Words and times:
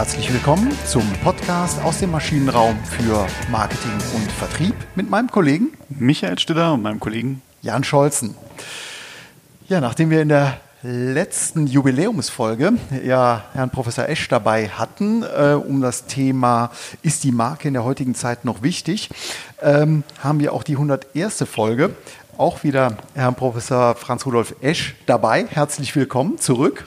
Herzlich 0.00 0.32
willkommen 0.32 0.72
zum 0.86 1.02
Podcast 1.22 1.82
aus 1.82 1.98
dem 1.98 2.12
Maschinenraum 2.12 2.74
für 2.84 3.26
Marketing 3.50 3.92
und 4.14 4.32
Vertrieb 4.32 4.74
mit 4.94 5.10
meinem 5.10 5.30
Kollegen 5.30 5.74
Michael 5.90 6.38
Stiller 6.38 6.72
und 6.72 6.80
meinem 6.80 6.98
Kollegen 6.98 7.42
Jan 7.60 7.84
Scholzen. 7.84 8.34
Ja, 9.68 9.82
nachdem 9.82 10.08
wir 10.08 10.22
in 10.22 10.30
der 10.30 10.58
letzten 10.82 11.66
Jubiläumsfolge 11.66 12.72
ja 13.04 13.44
Herrn 13.52 13.68
Professor 13.68 14.08
Esch 14.08 14.26
dabei 14.28 14.70
hatten, 14.70 15.22
äh, 15.22 15.52
um 15.52 15.82
das 15.82 16.06
Thema 16.06 16.70
Ist 17.02 17.22
die 17.22 17.30
Marke 17.30 17.68
in 17.68 17.74
der 17.74 17.84
heutigen 17.84 18.14
Zeit 18.14 18.46
noch 18.46 18.62
wichtig, 18.62 19.10
ähm, 19.60 20.02
haben 20.20 20.40
wir 20.40 20.54
auch 20.54 20.62
die 20.62 20.76
101. 20.76 21.44
Folge. 21.44 21.94
Auch 22.38 22.64
wieder 22.64 22.96
Herrn 23.12 23.34
Professor 23.34 23.94
Franz 23.96 24.24
Rudolf 24.24 24.54
Esch 24.62 24.96
dabei. 25.04 25.46
Herzlich 25.46 25.94
willkommen 25.94 26.38
zurück. 26.38 26.86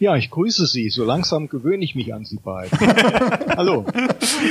Ja, 0.00 0.14
ich 0.14 0.30
grüße 0.30 0.66
Sie. 0.66 0.90
So 0.90 1.04
langsam 1.04 1.48
gewöhne 1.48 1.84
ich 1.84 1.96
mich 1.96 2.14
an 2.14 2.24
Sie 2.24 2.36
beiden. 2.36 2.78
hallo. 3.56 3.84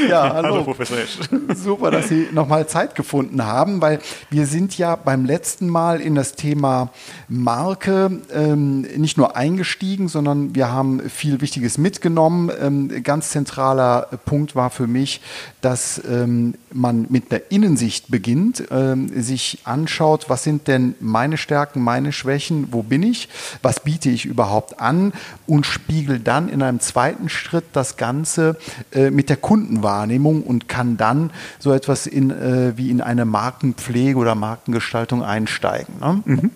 Ja, 0.10 0.34
hallo. 0.34 0.48
hallo 0.50 0.64
Professor 0.66 0.98
Esch. 0.98 1.20
Super, 1.56 1.90
dass 1.90 2.10
Sie 2.10 2.28
nochmal 2.34 2.68
Zeit 2.68 2.96
gefunden 2.96 3.46
haben, 3.46 3.82
weil 3.82 4.00
wir 4.30 4.46
sind 4.46 4.78
ja 4.78 4.98
beim 4.98 5.24
letzten 5.24 5.70
Mal 5.70 6.02
in 6.02 6.16
das 6.16 6.34
Thema 6.34 6.92
Marke 7.30 8.20
ähm, 8.34 8.82
nicht 8.82 9.18
nur 9.18 9.38
eingestiegen, 9.38 10.10
sondern 10.10 10.54
wir 10.54 10.70
haben 10.70 11.10
viel 11.10 11.40
Wichtiges 11.40 11.78
mitgenommen. 11.78 12.52
Ähm, 12.60 13.04
ganz 13.04 13.30
zentraler 13.30 14.10
Punkt 14.26 14.54
war 14.54 14.70
für 14.70 14.88
mich, 14.88 15.22
dass 15.62 16.02
ähm, 16.10 16.56
man 16.74 17.08
mit 17.10 17.32
der 17.32 17.54
Innensicht 17.54 18.12
beginnt, 18.12 18.66
ähm, 18.70 19.10
sich 19.22 19.60
anschaut, 19.64 20.26
was 20.28 20.44
sind 20.44 20.68
denn 20.68 20.96
meine 21.00 21.38
Stärken, 21.38 21.82
meine 21.82 22.12
Schwächen, 22.12 22.68
wo 22.72 22.84
bin 22.84 23.02
ich, 23.02 23.30
was 23.62 23.80
biete 23.80 24.10
ich 24.10 24.26
überhaupt 24.26 24.82
an 24.82 25.14
und 25.48 25.66
spiegel 25.66 26.20
dann 26.20 26.50
in 26.50 26.62
einem 26.62 26.80
zweiten 26.80 27.30
Schritt 27.30 27.66
das 27.74 27.98
Ganze 27.98 28.58
äh, 28.92 29.10
mit 29.10 29.30
der 29.30 29.38
Kundenwahrnehmung 29.38 30.44
und 30.44 30.68
kann 30.68 30.98
dann 30.98 31.32
so 31.60 31.72
etwas 31.72 32.06
in, 32.06 32.32
äh, 32.32 32.78
wie 32.78 32.90
in 32.92 33.02
eine 33.02 33.26
Markenpflege 33.26 34.18
oder 34.18 34.36
Markengestaltung 34.36 35.24
einsteigen. 35.24 35.96
Ne? 36.00 36.22
Mhm. 36.26 36.52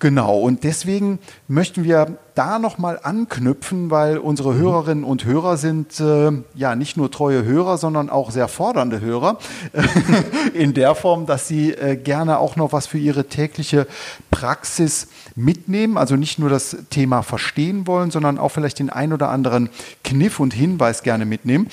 Genau, 0.00 0.38
und 0.38 0.64
deswegen 0.64 1.18
möchten 1.46 1.84
wir 1.84 2.16
da 2.34 2.58
nochmal 2.58 2.98
anknüpfen, 3.02 3.90
weil 3.90 4.16
unsere 4.16 4.54
mhm. 4.54 4.58
Hörerinnen 4.58 5.04
und 5.04 5.26
Hörer 5.26 5.58
sind 5.58 6.00
äh, 6.00 6.32
ja 6.54 6.74
nicht 6.74 6.96
nur 6.96 7.10
treue 7.10 7.44
Hörer, 7.44 7.76
sondern 7.76 8.08
auch 8.08 8.30
sehr 8.30 8.48
fordernde 8.48 9.02
Hörer. 9.02 9.38
in 10.54 10.72
der 10.72 10.94
Form, 10.94 11.26
dass 11.26 11.48
sie 11.48 11.72
äh, 11.72 11.96
gerne 11.96 12.38
auch 12.38 12.56
noch 12.56 12.72
was 12.72 12.86
für 12.86 12.96
ihre 12.96 13.26
tägliche 13.26 13.86
Praxis 14.30 15.08
mitnehmen. 15.36 15.98
Also 15.98 16.16
nicht 16.16 16.38
nur 16.38 16.48
das 16.48 16.78
Thema 16.88 17.20
verstehen 17.20 17.86
wollen, 17.86 18.10
sondern 18.10 18.38
auch 18.38 18.48
vielleicht 18.48 18.78
den 18.78 18.88
ein 18.88 19.12
oder 19.12 19.28
anderen 19.28 19.68
Kniff 20.02 20.40
und 20.40 20.54
Hinweis 20.54 21.02
gerne 21.02 21.26
mitnehmen. 21.26 21.68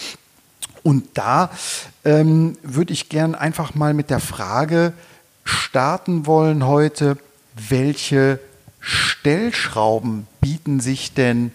Und 0.84 1.06
da 1.14 1.50
ähm, 2.04 2.58
würde 2.62 2.92
ich 2.92 3.08
gern 3.08 3.36
einfach 3.36 3.74
mal 3.74 3.94
mit 3.94 4.10
der 4.10 4.20
Frage 4.20 4.92
starten 5.46 6.26
wollen 6.26 6.68
heute, 6.68 7.18
welche 7.70 8.40
Stellschrauben 8.80 10.28
bieten 10.42 10.80
sich 10.80 11.14
denn 11.14 11.52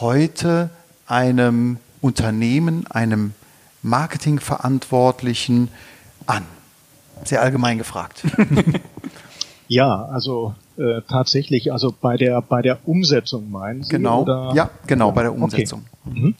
heute 0.00 0.70
einem 1.06 1.78
Unternehmen, 2.00 2.86
einem 2.88 3.32
Marketingverantwortlichen 3.82 5.68
an? 6.26 6.44
Sehr 7.24 7.42
allgemein 7.42 7.78
gefragt. 7.78 8.24
ja, 9.68 10.04
also 10.06 10.54
äh, 10.76 11.02
tatsächlich, 11.08 11.72
also 11.72 11.94
bei 11.98 12.16
der 12.16 12.42
bei 12.42 12.60
der 12.60 12.88
Umsetzung 12.88 13.50
meinen 13.50 13.84
Sie? 13.84 13.90
Genau. 13.90 14.22
Oder? 14.22 14.52
Ja, 14.54 14.70
genau, 14.86 15.12
bei 15.12 15.22
der 15.22 15.34
Umsetzung. 15.34 15.84
Okay. 16.06 16.18
Mhm. 16.18 16.34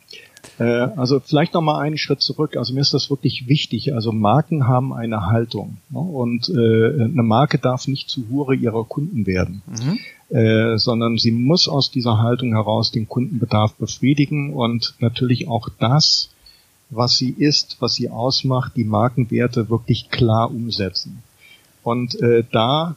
Äh, 0.59 0.65
also 0.65 1.21
vielleicht 1.21 1.55
noch 1.55 1.63
mal 1.63 1.81
einen 1.81 1.99
Schritt 1.99 2.21
zurück. 2.21 2.57
Also 2.57 2.75
mir 2.75 2.81
ist 2.81 2.95
das 2.95 3.11
wirklich 3.11 3.49
wichtig. 3.49 3.95
Also 3.95 4.13
Marken 4.13 4.69
haben 4.69 4.93
eine 4.93 5.27
Haltung 5.27 5.79
ne? 5.91 5.99
und 5.99 6.49
äh, 6.49 7.03
eine 7.03 7.23
Marke 7.23 7.59
darf 7.59 7.89
nicht 7.89 8.09
zu 8.09 8.29
Hure 8.31 8.55
ihrer 8.55 8.85
Kunden 8.85 9.27
werden, 9.27 9.63
mhm. 9.67 10.37
äh, 10.37 10.79
sondern 10.79 11.19
sie 11.19 11.33
muss 11.33 11.69
aus 11.69 11.91
dieser 11.91 12.19
Haltung 12.19 12.53
heraus 12.53 12.93
den 12.93 13.09
Kundenbedarf 13.09 13.75
befriedigen 13.75 14.53
und 14.53 14.95
natürlich 15.01 15.49
auch 15.49 15.69
das, 15.79 16.31
was 16.91 17.17
sie 17.17 17.31
ist, 17.31 17.79
was 17.81 17.95
sie 17.95 18.11
ausmacht, 18.11 18.73
die 18.77 18.85
Markenwerte 18.85 19.71
wirklich 19.71 20.11
klar 20.11 20.51
umsetzen. 20.51 21.23
Und 21.83 22.21
äh, 22.21 22.45
da 22.51 22.97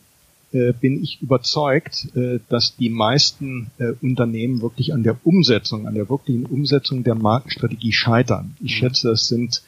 bin 0.51 1.03
ich 1.03 1.21
überzeugt, 1.21 2.07
äh, 2.15 2.39
dass 2.47 2.75
die 2.77 2.89
meisten 2.89 3.71
äh, 3.79 3.93
Unternehmen 4.01 4.61
wirklich 4.61 4.93
an 4.93 5.03
der 5.03 5.17
Umsetzung, 5.25 5.87
an 5.87 5.95
der 5.95 6.09
wirklichen 6.09 6.45
Umsetzung 6.45 7.03
der 7.03 7.15
Markenstrategie 7.15 7.91
scheitern. 7.91 8.55
Ich 8.61 8.75
mhm. 8.75 8.77
schätze, 8.77 9.11
es 9.11 9.27
sind 9.27 9.63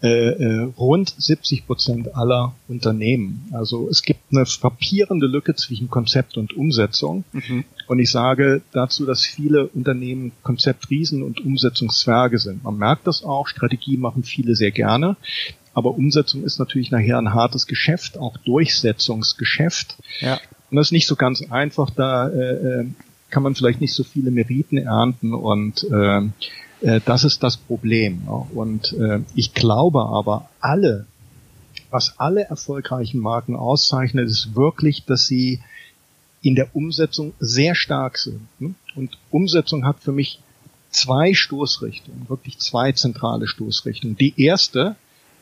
rund 0.00 1.12
70 1.18 1.66
Prozent 1.66 2.14
aller 2.14 2.54
Unternehmen. 2.68 3.48
Also 3.50 3.88
es 3.88 4.02
gibt 4.02 4.20
eine 4.30 4.46
frappierende 4.46 5.26
Lücke 5.26 5.56
zwischen 5.56 5.90
Konzept 5.90 6.36
und 6.36 6.56
Umsetzung. 6.56 7.24
Mhm. 7.32 7.64
Und 7.88 7.98
ich 7.98 8.12
sage 8.12 8.62
dazu, 8.70 9.06
dass 9.06 9.26
viele 9.26 9.66
Unternehmen 9.66 10.30
Konzeptriesen 10.44 11.24
und 11.24 11.44
Umsetzungszwerge 11.44 12.38
sind. 12.38 12.62
Man 12.62 12.78
merkt 12.78 13.08
das 13.08 13.24
auch, 13.24 13.48
Strategie 13.48 13.96
machen 13.96 14.22
viele 14.22 14.54
sehr 14.54 14.70
gerne. 14.70 15.16
Aber 15.78 15.96
Umsetzung 15.96 16.42
ist 16.42 16.58
natürlich 16.58 16.90
nachher 16.90 17.18
ein 17.18 17.34
hartes 17.34 17.68
Geschäft, 17.68 18.18
auch 18.18 18.36
Durchsetzungsgeschäft. 18.38 19.96
Ja. 20.18 20.40
Und 20.72 20.76
das 20.76 20.88
ist 20.88 20.92
nicht 20.92 21.06
so 21.06 21.14
ganz 21.14 21.40
einfach. 21.52 21.90
Da 21.90 22.28
äh, 22.28 22.80
äh, 22.80 22.86
kann 23.30 23.44
man 23.44 23.54
vielleicht 23.54 23.80
nicht 23.80 23.94
so 23.94 24.02
viele 24.02 24.32
Meriten 24.32 24.76
ernten 24.76 25.32
und 25.32 25.86
äh, 25.88 26.22
äh, 26.80 27.00
das 27.04 27.22
ist 27.22 27.44
das 27.44 27.56
Problem. 27.56 28.26
Und 28.26 28.92
äh, 28.94 29.20
ich 29.36 29.54
glaube 29.54 30.00
aber, 30.00 30.48
alle, 30.58 31.06
was 31.90 32.18
alle 32.18 32.42
erfolgreichen 32.42 33.20
Marken 33.20 33.54
auszeichnet, 33.54 34.28
ist 34.28 34.56
wirklich, 34.56 35.04
dass 35.04 35.28
sie 35.28 35.60
in 36.42 36.56
der 36.56 36.74
Umsetzung 36.74 37.34
sehr 37.38 37.76
stark 37.76 38.18
sind. 38.18 38.40
Ne? 38.58 38.74
Und 38.96 39.16
Umsetzung 39.30 39.84
hat 39.84 40.00
für 40.00 40.12
mich 40.12 40.40
zwei 40.90 41.34
Stoßrichtungen, 41.34 42.28
wirklich 42.28 42.58
zwei 42.58 42.90
zentrale 42.90 43.46
Stoßrichtungen. 43.46 44.16
Die 44.16 44.34
erste 44.42 44.96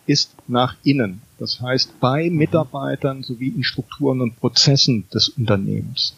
ist 0.07 0.35
nach 0.49 0.77
innen. 0.85 1.23
Das 1.39 1.61
heißt 1.61 2.01
bei 2.01 2.31
Mitarbeitern 2.31 3.23
sowie 3.23 3.49
in 3.49 3.65
Strukturen 3.65 4.21
und 4.21 4.37
Prozessen 4.37 5.09
des 5.13 5.29
Unternehmens. 5.29 6.17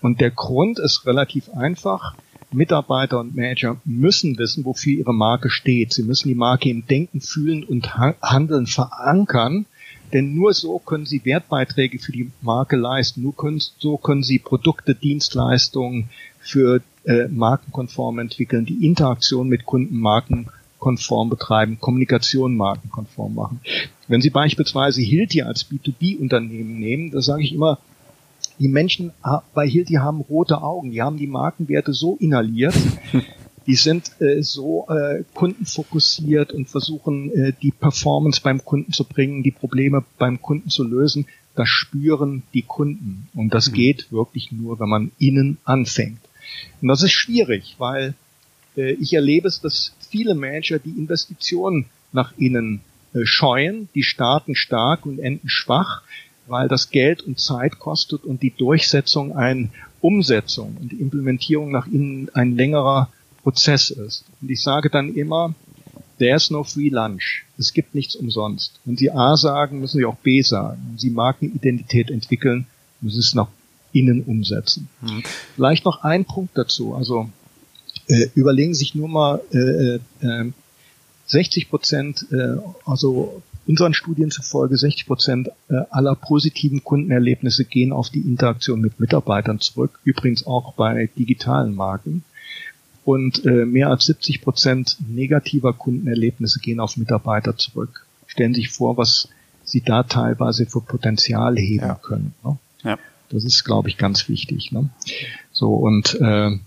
Und 0.00 0.20
der 0.20 0.30
Grund 0.30 0.78
ist 0.78 1.06
relativ 1.06 1.50
einfach. 1.50 2.14
Mitarbeiter 2.52 3.20
und 3.20 3.34
Manager 3.34 3.76
müssen 3.84 4.38
wissen, 4.38 4.64
wofür 4.64 4.98
ihre 4.98 5.12
Marke 5.12 5.50
steht. 5.50 5.92
Sie 5.92 6.04
müssen 6.04 6.28
die 6.28 6.34
Marke 6.34 6.70
im 6.70 6.86
Denken, 6.86 7.20
Fühlen 7.20 7.64
und 7.64 7.96
Handeln 7.96 8.66
verankern, 8.66 9.66
denn 10.12 10.34
nur 10.34 10.54
so 10.54 10.78
können 10.78 11.06
sie 11.06 11.24
Wertbeiträge 11.24 11.98
für 11.98 12.12
die 12.12 12.30
Marke 12.40 12.76
leisten. 12.76 13.22
Nur 13.22 13.34
können, 13.34 13.60
so 13.78 13.96
können 13.96 14.22
sie 14.22 14.38
Produkte, 14.38 14.94
Dienstleistungen 14.94 16.08
für 16.38 16.80
äh, 17.04 17.26
markenkonform 17.28 18.20
entwickeln, 18.20 18.64
die 18.64 18.86
Interaktion 18.86 19.48
mit 19.48 19.66
Kunden, 19.66 19.98
Marken 19.98 20.48
markenkonform 20.86 21.30
betreiben, 21.30 21.78
Kommunikation 21.80 22.56
markenkonform 22.56 23.34
machen. 23.34 23.60
Wenn 24.08 24.20
Sie 24.20 24.30
beispielsweise 24.30 25.02
Hilti 25.02 25.42
als 25.42 25.68
B2B-Unternehmen 25.68 26.78
nehmen, 26.78 27.10
da 27.10 27.20
sage 27.20 27.42
ich 27.42 27.52
immer, 27.52 27.78
die 28.58 28.68
Menschen 28.68 29.12
bei 29.54 29.68
Hilti 29.68 29.94
haben 29.94 30.20
rote 30.20 30.62
Augen, 30.62 30.92
die 30.92 31.02
haben 31.02 31.18
die 31.18 31.26
Markenwerte 31.26 31.92
so 31.92 32.16
inhaliert, 32.20 32.74
die 33.66 33.74
sind 33.74 34.12
äh, 34.20 34.42
so 34.42 34.86
äh, 34.88 35.24
kundenfokussiert 35.34 36.52
und 36.52 36.68
versuchen 36.68 37.32
äh, 37.32 37.52
die 37.60 37.72
Performance 37.72 38.40
beim 38.42 38.64
Kunden 38.64 38.92
zu 38.92 39.04
bringen, 39.04 39.42
die 39.42 39.50
Probleme 39.50 40.04
beim 40.18 40.40
Kunden 40.40 40.70
zu 40.70 40.84
lösen. 40.84 41.26
Das 41.56 41.68
spüren 41.68 42.44
die 42.54 42.62
Kunden 42.62 43.28
und 43.34 43.52
das 43.52 43.70
mhm. 43.70 43.74
geht 43.74 44.12
wirklich 44.12 44.52
nur, 44.52 44.78
wenn 44.78 44.88
man 44.88 45.10
innen 45.18 45.58
anfängt. 45.64 46.20
Und 46.80 46.88
das 46.88 47.02
ist 47.02 47.12
schwierig, 47.12 47.74
weil 47.78 48.14
äh, 48.76 48.92
ich 48.92 49.12
erlebe 49.14 49.48
es, 49.48 49.60
dass 49.60 49.92
viele 50.10 50.34
Manager 50.34 50.78
die 50.78 50.90
Investitionen 50.90 51.86
nach 52.12 52.32
innen 52.36 52.80
äh, 53.14 53.24
scheuen, 53.24 53.88
die 53.94 54.02
starten 54.02 54.54
stark 54.54 55.06
und 55.06 55.18
enden 55.18 55.48
schwach, 55.48 56.02
weil 56.46 56.68
das 56.68 56.90
Geld 56.90 57.22
und 57.22 57.40
Zeit 57.40 57.78
kostet 57.78 58.24
und 58.24 58.42
die 58.42 58.54
Durchsetzung 58.56 59.34
ein 59.34 59.70
Umsetzung 60.00 60.76
und 60.80 60.92
die 60.92 61.00
Implementierung 61.00 61.70
nach 61.70 61.86
innen 61.86 62.30
ein 62.34 62.56
längerer 62.56 63.10
Prozess 63.42 63.90
ist. 63.90 64.24
Und 64.40 64.50
ich 64.50 64.62
sage 64.62 64.90
dann 64.90 65.14
immer, 65.14 65.54
there's 66.18 66.50
no 66.50 66.64
free 66.64 66.88
lunch. 66.88 67.44
Es 67.58 67.72
gibt 67.72 67.94
nichts 67.94 68.14
umsonst. 68.14 68.80
Wenn 68.84 68.96
Sie 68.96 69.10
A 69.10 69.36
sagen, 69.36 69.80
müssen 69.80 69.98
Sie 69.98 70.04
auch 70.04 70.16
B 70.16 70.42
sagen. 70.42 70.80
Wenn 70.88 70.98
Sie 70.98 71.10
Markenidentität 71.10 72.10
entwickeln, 72.10 72.66
müssen 73.00 73.20
Sie 73.20 73.26
es 73.26 73.34
nach 73.34 73.48
innen 73.92 74.22
umsetzen. 74.24 74.88
Mhm. 75.00 75.22
Vielleicht 75.54 75.84
noch 75.84 76.02
ein 76.02 76.24
Punkt 76.24 76.56
dazu. 76.56 76.94
Also 76.94 77.30
äh, 78.08 78.28
überlegen 78.34 78.74
sich 78.74 78.94
nur 78.94 79.08
mal 79.08 79.40
äh, 79.52 79.96
äh, 80.26 80.52
60 81.26 81.70
Prozent, 81.70 82.26
äh, 82.30 82.56
also 82.84 83.42
unseren 83.66 83.94
Studien 83.94 84.30
zufolge 84.30 84.76
60 84.76 85.06
Prozent 85.06 85.48
äh, 85.68 85.74
aller 85.90 86.14
positiven 86.14 86.84
Kundenerlebnisse 86.84 87.64
gehen 87.64 87.92
auf 87.92 88.10
die 88.10 88.20
Interaktion 88.20 88.80
mit 88.80 89.00
Mitarbeitern 89.00 89.60
zurück, 89.60 89.98
übrigens 90.04 90.46
auch 90.46 90.74
bei 90.74 91.08
digitalen 91.18 91.74
Marken. 91.74 92.22
und 93.04 93.44
äh, 93.44 93.64
mehr 93.64 93.88
als 93.88 94.06
70 94.06 94.42
Prozent 94.42 94.96
negativer 95.08 95.72
Kundenerlebnisse 95.72 96.58
gehen 96.60 96.80
auf 96.80 96.96
Mitarbeiter 96.96 97.56
zurück. 97.56 98.04
Stellen 98.26 98.54
sich 98.54 98.68
vor, 98.68 98.96
was 98.96 99.28
sie 99.64 99.80
da 99.80 100.02
teilweise 100.02 100.66
für 100.66 100.80
Potenzial 100.80 101.56
heben 101.56 101.86
ja. 101.86 101.94
können. 101.94 102.34
Ne? 102.44 102.58
Ja. 102.82 102.98
Das 103.30 103.44
ist, 103.44 103.64
glaube 103.64 103.88
ich, 103.88 103.96
ganz 103.96 104.28
wichtig. 104.28 104.72
Ne? 104.72 104.88
So 105.52 105.74
und 105.74 106.14
äh, 106.20 106.58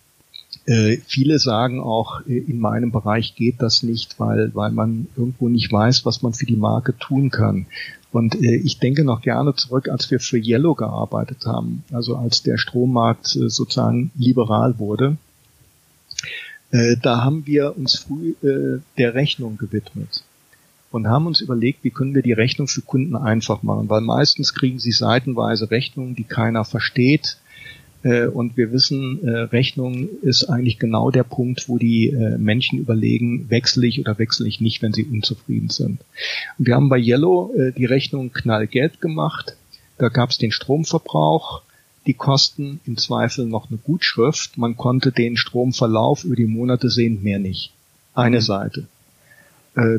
äh, 0.69 0.97
viele 1.07 1.39
sagen 1.39 1.79
auch, 1.79 2.21
äh, 2.27 2.37
in 2.37 2.59
meinem 2.59 2.91
Bereich 2.91 3.33
geht 3.33 3.59
das 3.59 3.81
nicht, 3.81 4.19
weil, 4.19 4.53
weil 4.53 4.69
man 4.69 5.07
irgendwo 5.17 5.49
nicht 5.49 5.71
weiß, 5.71 6.05
was 6.05 6.21
man 6.21 6.33
für 6.33 6.45
die 6.45 6.55
Marke 6.55 6.95
tun 6.95 7.31
kann. 7.31 7.65
Und 8.11 8.35
äh, 8.35 8.55
ich 8.57 8.77
denke 8.77 9.03
noch 9.03 9.23
gerne 9.23 9.55
zurück, 9.55 9.89
als 9.89 10.11
wir 10.11 10.19
für 10.19 10.37
Yellow 10.37 10.75
gearbeitet 10.75 11.47
haben, 11.47 11.83
also 11.91 12.15
als 12.15 12.43
der 12.43 12.59
Strommarkt 12.59 13.35
äh, 13.35 13.49
sozusagen 13.49 14.11
liberal 14.15 14.77
wurde. 14.77 15.17
Äh, 16.69 16.97
da 17.01 17.23
haben 17.23 17.47
wir 17.47 17.75
uns 17.75 17.95
früh 17.95 18.35
äh, 18.43 18.79
der 18.99 19.15
Rechnung 19.15 19.57
gewidmet 19.57 20.23
und 20.91 21.07
haben 21.07 21.25
uns 21.25 21.41
überlegt, 21.41 21.83
wie 21.83 21.89
können 21.89 22.13
wir 22.13 22.21
die 22.21 22.33
Rechnung 22.33 22.67
für 22.67 22.81
Kunden 22.81 23.15
einfach 23.15 23.63
machen, 23.63 23.89
weil 23.89 24.01
meistens 24.01 24.53
kriegen 24.53 24.77
sie 24.77 24.91
seitenweise 24.91 25.71
Rechnungen, 25.71 26.15
die 26.15 26.25
keiner 26.25 26.63
versteht 26.63 27.37
und 28.03 28.55
wir 28.55 28.71
wissen, 28.71 29.27
äh, 29.27 29.31
Rechnung 29.41 30.07
ist 30.21 30.45
eigentlich 30.45 30.79
genau 30.79 31.11
der 31.11 31.23
Punkt, 31.23 31.67
wo 31.67 31.77
die 31.77 32.07
äh, 32.09 32.37
Menschen 32.37 32.79
überlegen, 32.79 33.49
wechsle 33.49 33.87
ich 33.87 33.99
oder 33.99 34.17
wechsle 34.17 34.47
ich 34.47 34.61
nicht, 34.61 34.81
wenn 34.81 34.93
sie 34.93 35.03
unzufrieden 35.03 35.69
sind. 35.69 35.99
Und 36.57 36.67
wir 36.67 36.75
haben 36.75 36.89
bei 36.89 36.97
Yellow 36.97 37.53
die 37.77 37.85
Rechnung 37.85 38.31
knallgelb 38.31 39.01
gemacht. 39.01 39.57
Da 39.97 40.07
gab 40.07 40.29
es 40.29 40.37
den 40.37 40.51
Stromverbrauch, 40.51 41.61
die 42.07 42.13
Kosten, 42.13 42.79
im 42.85 42.97
Zweifel 42.97 43.45
noch 43.45 43.69
eine 43.69 43.77
Gutschrift. 43.77 44.57
Man 44.57 44.77
konnte 44.77 45.11
den 45.11 45.35
Stromverlauf 45.35 46.23
über 46.23 46.37
die 46.37 46.45
Monate 46.45 46.89
sehen, 46.89 47.21
mehr 47.21 47.39
nicht. 47.39 47.73
Eine 48.13 48.37
mhm. 48.37 48.41
Seite. 48.41 48.87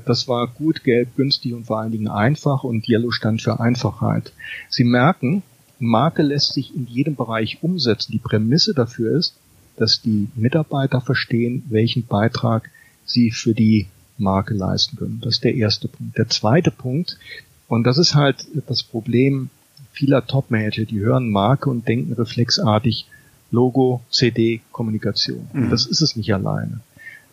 Das 0.04 0.26
war 0.26 0.48
gut, 0.48 0.84
gelb, 0.84 1.16
günstig 1.16 1.54
und 1.54 1.66
vor 1.66 1.78
allen 1.78 1.92
Dingen 1.92 2.08
einfach 2.08 2.64
und 2.64 2.88
Yellow 2.88 3.12
stand 3.12 3.40
für 3.40 3.60
Einfachheit. 3.60 4.32
Sie 4.68 4.84
merken, 4.84 5.42
Marke 5.80 6.22
lässt 6.22 6.52
sich 6.52 6.74
in 6.74 6.86
jedem 6.86 7.16
Bereich 7.16 7.58
umsetzen. 7.62 8.12
Die 8.12 8.18
Prämisse 8.18 8.74
dafür 8.74 9.16
ist, 9.16 9.34
dass 9.76 10.02
die 10.02 10.28
Mitarbeiter 10.36 11.00
verstehen, 11.00 11.64
welchen 11.68 12.06
Beitrag 12.06 12.70
sie 13.04 13.30
für 13.30 13.54
die 13.54 13.86
Marke 14.18 14.54
leisten 14.54 14.96
können. 14.96 15.20
Das 15.22 15.36
ist 15.36 15.44
der 15.44 15.54
erste 15.54 15.88
Punkt. 15.88 16.18
Der 16.18 16.28
zweite 16.28 16.70
Punkt, 16.70 17.18
und 17.66 17.84
das 17.84 17.98
ist 17.98 18.14
halt 18.14 18.46
das 18.68 18.82
Problem 18.82 19.48
vieler 19.92 20.26
Top-Manager, 20.26 20.84
die 20.84 21.00
hören 21.00 21.30
Marke 21.30 21.70
und 21.70 21.88
denken 21.88 22.12
reflexartig 22.12 23.06
Logo, 23.50 24.02
CD, 24.10 24.60
Kommunikation. 24.70 25.48
Mhm. 25.52 25.70
Das 25.70 25.86
ist 25.86 26.02
es 26.02 26.14
nicht 26.14 26.32
alleine. 26.32 26.80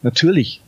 Natürlich 0.01 0.61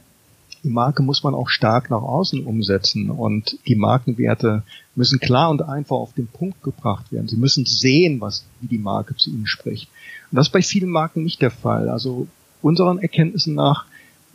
Marke 0.63 1.03
muss 1.03 1.23
man 1.23 1.33
auch 1.33 1.49
stark 1.49 1.89
nach 1.89 2.01
außen 2.01 2.45
umsetzen 2.45 3.09
und 3.09 3.57
die 3.67 3.75
Markenwerte 3.75 4.63
müssen 4.95 5.19
klar 5.19 5.49
und 5.49 5.61
einfach 5.61 5.95
auf 5.95 6.13
den 6.13 6.27
Punkt 6.27 6.61
gebracht 6.63 7.11
werden. 7.11 7.27
Sie 7.27 7.37
müssen 7.37 7.65
sehen, 7.65 8.19
was, 8.21 8.45
wie 8.59 8.67
die 8.67 8.77
Marke 8.77 9.15
zu 9.15 9.29
ihnen 9.29 9.47
spricht. 9.47 9.89
Und 10.31 10.35
das 10.35 10.47
ist 10.47 10.53
bei 10.53 10.61
vielen 10.61 10.89
Marken 10.89 11.23
nicht 11.23 11.41
der 11.41 11.51
Fall. 11.51 11.89
Also 11.89 12.27
unseren 12.61 12.99
Erkenntnissen 12.99 13.55
nach 13.55 13.85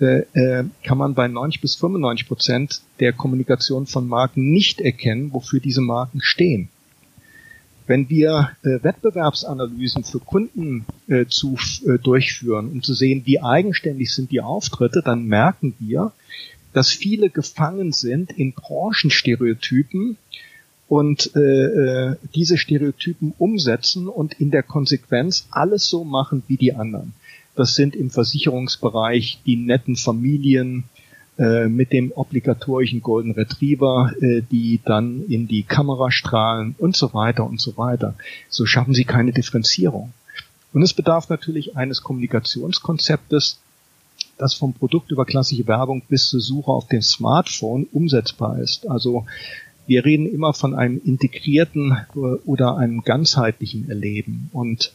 äh, 0.01 0.21
äh, 0.33 0.65
kann 0.83 0.99
man 0.99 1.15
bei 1.15 1.29
90 1.29 1.61
bis 1.61 1.77
95 1.77 2.27
Prozent 2.27 2.81
der 3.01 3.13
Kommunikation 3.13 3.87
von 3.87 4.09
Marken 4.09 4.51
nicht 4.51 4.81
erkennen, 4.81 5.33
wofür 5.33 5.61
diese 5.61 5.83
Marken 5.83 6.21
stehen. 6.21 6.69
Wenn 7.87 8.09
wir 8.09 8.51
äh, 8.63 8.83
Wettbewerbsanalysen 8.83 10.05
für 10.05 10.19
Kunden 10.19 10.87
äh, 11.07 11.27
zu, 11.27 11.59
äh, 11.87 11.99
durchführen, 11.99 12.71
um 12.71 12.83
zu 12.83 12.95
sehen, 12.95 13.23
wie 13.27 13.41
eigenständig 13.41 14.13
sind 14.13 14.31
die 14.31 14.41
Auftritte, 14.41 15.03
dann 15.05 15.27
merken 15.27 15.75
wir, 15.79 16.13
dass 16.73 16.91
viele 16.91 17.31
gefangen 17.31 17.93
sind 17.93 18.33
in 18.33 18.53
Branchenstereotypen 18.53 20.17
und 20.89 21.31
äh, 21.37 21.41
äh, 21.41 22.17
diese 22.35 22.59
Stereotypen 22.59 23.35
umsetzen 23.39 24.09
und 24.09 24.35
in 24.35 24.51
der 24.51 24.63
Konsequenz 24.63 25.47
alles 25.51 25.87
so 25.87 26.05
machen 26.05 26.43
wie 26.49 26.57
die 26.57 26.75
anderen. 26.75 27.13
Das 27.55 27.75
sind 27.75 27.95
im 27.95 28.11
Versicherungsbereich 28.11 29.41
die 29.47 29.57
netten 29.57 29.97
Familien, 29.97 30.85
mit 31.37 31.93
dem 31.93 32.13
obligatorischen 32.13 33.03
Golden 33.03 33.33
Retriever, 33.33 34.13
äh, 34.21 34.43
die 34.51 34.81
dann 34.85 35.25
in 35.27 35.49
die 35.49 35.65
Kamera 35.65 36.13
strahlen 36.13 36.77
und 36.79 36.97
so 36.97 37.13
weiter 37.13 37.45
und 37.45 37.61
so 37.61 37.77
weiter. 37.77 38.15
So 38.49 38.67
schaffen 38.67 38.95
sie 38.95 39.05
keine 39.05 39.33
Differenzierung. 39.33 40.13
Und 40.73 40.83
es 40.83 40.93
bedarf 40.93 41.29
natürlich 41.29 41.77
eines 41.77 42.03
Kommunikationskonzeptes, 42.03 43.59
das 44.39 44.55
vom 44.55 44.75
Produkt 44.75 45.11
über 45.11 45.25
klassische 45.25 45.67
Werbung 45.67 46.03
bis 46.09 46.29
zur 46.29 46.41
Suche 46.41 46.71
auf 46.71 46.89
dem 46.89 47.03
Smartphone 47.03 47.87
umsetzbar 47.93 48.59
ist. 48.59 48.89
Also 48.89 49.27
wir 49.87 50.05
reden 50.05 50.33
immer 50.33 50.55
von 50.55 50.75
einem 50.75 51.01
integrierten 51.05 51.97
äh, 52.15 52.19
oder 52.45 52.77
einem 52.77 53.03
ganzheitlichen 53.03 53.89
Erleben. 53.89 54.51
Und 54.53 54.93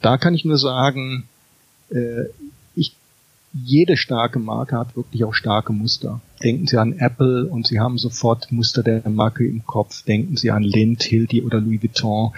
da 0.00 0.18
kann 0.18 0.34
ich 0.34 0.44
nur 0.44 0.58
sagen, 0.58 1.24
jede 3.54 3.96
starke 3.96 4.40
Marke 4.40 4.76
hat 4.76 4.96
wirklich 4.96 5.24
auch 5.24 5.32
starke 5.32 5.72
Muster. 5.72 6.20
Denken 6.42 6.66
Sie 6.66 6.76
an 6.76 6.92
Apple 6.98 7.46
und 7.46 7.66
Sie 7.66 7.78
haben 7.78 7.98
sofort 7.98 8.50
Muster 8.50 8.82
der 8.82 9.08
Marke 9.08 9.46
im 9.46 9.64
Kopf. 9.64 10.02
Denken 10.02 10.36
Sie 10.36 10.50
an 10.50 10.64
Lind, 10.64 11.04
Hilti 11.04 11.42
oder 11.42 11.60
Louis 11.60 11.80
Vuitton. 11.80 12.32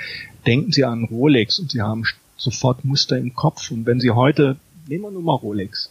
Denken 0.47 0.73
Sie 0.73 0.85
an 0.85 1.05
Rolex 1.05 1.59
und 1.59 1.71
Sie 1.71 1.81
haben 1.81 2.05
sofort 2.37 2.85
Muster 2.85 3.17
im 3.17 3.35
Kopf. 3.35 3.71
Und 3.71 3.87
wenn 3.87 3.99
Sie 3.99 4.11
heute, 4.11 4.57
nehmen 4.87 5.05
wir 5.05 5.11
nur 5.11 5.23
mal 5.23 5.37
Rolex, 5.37 5.91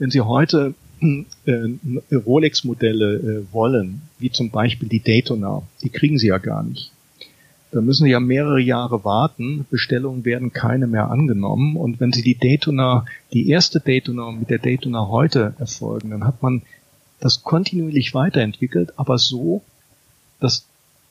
wenn 0.00 0.10
Sie 0.10 0.20
heute 0.20 0.74
äh, 1.00 2.16
Rolex-Modelle 2.16 3.14
äh, 3.14 3.52
wollen, 3.52 4.02
wie 4.18 4.30
zum 4.30 4.50
Beispiel 4.50 4.88
die 4.88 5.00
Daytona, 5.00 5.62
die 5.84 5.90
kriegen 5.90 6.18
Sie 6.18 6.28
ja 6.28 6.38
gar 6.38 6.64
nicht. 6.64 6.90
Da 7.70 7.80
müssen 7.80 8.04
Sie 8.04 8.10
ja 8.10 8.20
mehrere 8.20 8.60
Jahre 8.60 9.04
warten. 9.04 9.66
Bestellungen 9.70 10.24
werden 10.24 10.52
keine 10.52 10.86
mehr 10.86 11.10
angenommen. 11.10 11.76
Und 11.76 12.00
wenn 12.00 12.12
Sie 12.12 12.22
die 12.22 12.38
Daytona, 12.38 13.04
die 13.32 13.50
erste 13.50 13.80
Daytona 13.80 14.30
mit 14.30 14.48
der 14.48 14.58
Daytona 14.58 15.08
heute 15.08 15.54
erfolgen, 15.58 16.10
dann 16.10 16.24
hat 16.24 16.42
man 16.42 16.62
das 17.20 17.42
kontinuierlich 17.42 18.14
weiterentwickelt, 18.14 18.98
aber 18.98 19.18
so, 19.18 19.62
dass 20.40 20.66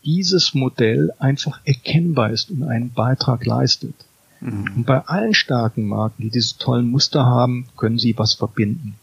dieses 0.06 0.54
Modell 0.54 1.12
einfach 1.20 1.60
erkennbar 1.66 2.32
ist 2.32 2.50
und 2.50 2.64
einen 2.64 2.92
Beitrag 2.94 3.46
leistet. 3.46 3.96
Mhm. 4.40 4.72
Und 4.78 4.86
bei 4.86 5.02
allen 5.06 5.34
starken 5.34 5.86
Marken, 5.88 6.24
die 6.24 6.30
diese 6.30 6.58
tollen 6.58 6.90
Muster 6.90 7.26
haben, 7.26 7.68
können 7.76 8.00
sie 8.00 8.18
was 8.18 8.34
verbinden. 8.34 8.96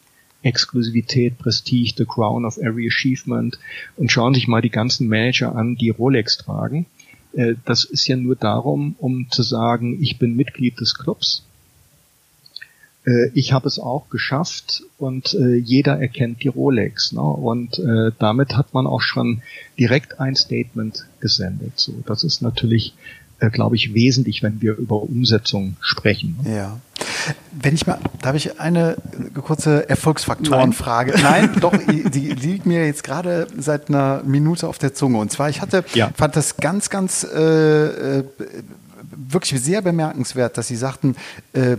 Exklusivität, 0.43 1.39
Prestige, 1.39 1.95
the 1.97 2.05
crown 2.05 2.45
of 2.45 2.59
every 2.59 2.87
achievement. 2.87 3.59
Und 3.97 4.11
schauen 4.11 4.35
sich 4.35 4.49
mal 4.49 4.63
die 4.63 4.71
ganzen 4.71 5.09
Manager 5.09 5.55
an, 5.55 5.77
die 5.77 5.91
Rolex 5.91 6.39
tragen. 6.39 6.87
Äh, 7.37 7.55
das 7.65 7.85
ist 7.85 8.07
ja 8.07 8.17
nur 8.17 8.37
darum, 8.37 8.97
um 8.99 9.31
zu 9.31 9.43
sagen, 9.43 10.03
ich 10.03 10.19
bin 10.19 10.37
Mitglied 10.37 10.81
des 10.81 10.95
Clubs. 10.95 11.43
Äh, 13.07 13.31
ich 13.35 13.53
habe 13.53 13.69
es 13.69 13.79
auch 13.79 14.09
geschafft 14.09 14.83
und 14.99 15.35
äh, 15.35 15.57
jeder 15.57 16.01
erkennt 16.01 16.43
die 16.43 16.49
Rolex. 16.49 17.13
Ne? 17.13 17.23
Und 17.23 17.81
damit 18.19 18.57
hat 18.57 18.75
man 18.75 18.87
auch 18.87 19.03
schon 19.03 19.43
direkt 19.79 20.21
ein 20.21 20.37
Statement 20.37 21.07
gesendet. 21.21 21.73
So, 21.77 22.03
das 22.07 22.25
ist 22.25 22.43
natürlich, 22.43 22.95
glaube 23.53 23.77
ich, 23.77 23.95
wesentlich, 23.95 24.43
wenn 24.43 24.63
wir 24.63 24.77
über 24.77 25.03
Umsetzung 25.03 25.77
sprechen. 25.81 26.39
Ne? 26.45 26.57
Ja. 26.57 26.81
Wenn 27.53 27.75
ich 27.75 27.87
mal, 27.87 27.99
da 28.21 28.29
habe 28.29 28.37
ich 28.37 28.61
eine 28.61 28.97
kurze 29.43 29.89
Erfolgsfaktorenfrage. 29.89 31.13
Nein. 31.23 31.51
Nein, 31.53 31.61
doch, 31.61 31.75
die, 31.77 32.29
liegt 32.31 32.67
mir 32.67 32.87
jetzt 32.87 33.05
gerade 33.05 33.47
seit 33.57 33.89
einer 33.89 34.23
Minute 34.25 34.69
auf 34.69 34.79
der 34.79 34.95
Zunge. 34.95 35.19
Und 35.19 35.31
zwar, 35.31 35.49
ich 35.49 35.61
hatte, 35.61 35.85
ja. 35.95 36.11
fand 36.17 36.37
das 36.37 36.57
ganz, 36.57 36.91
ganz 36.91 37.25
äh, 37.25 38.19
äh 38.19 38.25
wirklich 39.17 39.61
sehr 39.63 39.81
bemerkenswert, 39.81 40.59
dass 40.59 40.67
Sie 40.69 40.77
sagten, 40.77 41.15
äh, 41.53 41.77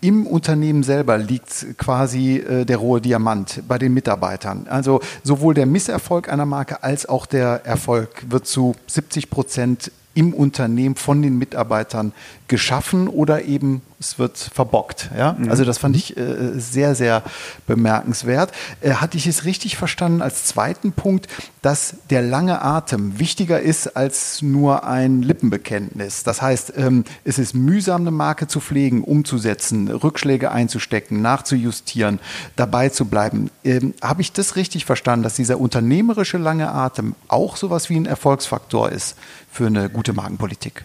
im 0.00 0.26
Unternehmen 0.26 0.82
selber 0.82 1.18
liegt 1.18 1.78
quasi 1.78 2.36
äh, 2.36 2.64
der 2.64 2.76
rohe 2.76 3.00
Diamant 3.00 3.62
bei 3.66 3.78
den 3.78 3.94
Mitarbeitern. 3.94 4.66
Also 4.68 5.00
sowohl 5.22 5.54
der 5.54 5.66
Misserfolg 5.66 6.28
einer 6.28 6.46
Marke 6.46 6.82
als 6.82 7.08
auch 7.08 7.26
der 7.26 7.64
Erfolg 7.64 8.24
wird 8.28 8.46
zu 8.46 8.74
70 8.86 9.30
Prozent 9.30 9.90
im 10.16 10.32
Unternehmen 10.32 10.96
von 10.96 11.22
den 11.22 11.38
Mitarbeitern 11.38 12.12
geschaffen 12.48 13.06
oder 13.08 13.44
eben 13.44 13.82
es 13.98 14.18
wird 14.18 14.36
verbockt. 14.36 15.10
Ja? 15.16 15.32
Mhm. 15.38 15.50
Also 15.50 15.64
das 15.64 15.78
fand 15.78 15.96
ich 15.96 16.16
äh, 16.16 16.58
sehr, 16.58 16.94
sehr 16.94 17.22
bemerkenswert. 17.66 18.52
Äh, 18.80 18.92
hatte 18.92 19.16
ich 19.16 19.26
es 19.26 19.44
richtig 19.44 19.76
verstanden 19.76 20.22
als 20.22 20.44
zweiten 20.44 20.92
Punkt, 20.92 21.28
dass 21.62 21.96
der 22.10 22.22
lange 22.22 22.62
Atem 22.62 23.18
wichtiger 23.18 23.60
ist 23.60 23.96
als 23.96 24.42
nur 24.42 24.84
ein 24.84 25.22
Lippenbekenntnis? 25.22 26.22
Das 26.24 26.42
heißt, 26.42 26.74
ähm, 26.76 27.04
es 27.24 27.38
ist 27.38 27.54
mühsam, 27.54 28.02
eine 28.02 28.10
Marke 28.10 28.46
zu 28.46 28.60
pflegen, 28.60 29.02
umzusetzen, 29.02 29.88
Rückschläge 29.88 30.50
einzustecken, 30.50 31.22
nachzujustieren, 31.22 32.20
dabei 32.54 32.90
zu 32.90 33.06
bleiben. 33.06 33.50
Ähm, 33.64 33.94
Habe 34.02 34.22
ich 34.22 34.32
das 34.32 34.56
richtig 34.56 34.84
verstanden, 34.84 35.24
dass 35.24 35.34
dieser 35.34 35.58
unternehmerische 35.58 36.38
lange 36.38 36.70
Atem 36.70 37.14
auch 37.28 37.56
sowas 37.56 37.90
wie 37.90 37.96
ein 37.96 38.06
Erfolgsfaktor 38.06 38.90
ist 38.92 39.16
für 39.56 39.66
eine 39.66 39.88
gute 39.88 40.12
Markenpolitik? 40.12 40.84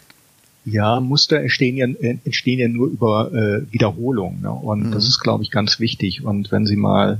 Ja, 0.64 1.00
Muster 1.00 1.42
entstehen 1.42 1.76
ja, 1.76 1.88
entstehen 2.24 2.60
ja 2.60 2.68
nur 2.68 2.88
über 2.88 3.32
äh, 3.34 3.74
Wiederholung. 3.74 4.42
Ne? 4.42 4.52
Und 4.52 4.88
mhm. 4.88 4.92
das 4.92 5.08
ist, 5.08 5.20
glaube 5.20 5.44
ich, 5.44 5.52
ganz 5.52 5.80
wichtig. 5.80 6.24
Und 6.24 6.52
wenn 6.52 6.66
Sie 6.66 6.78
mal, 6.78 7.20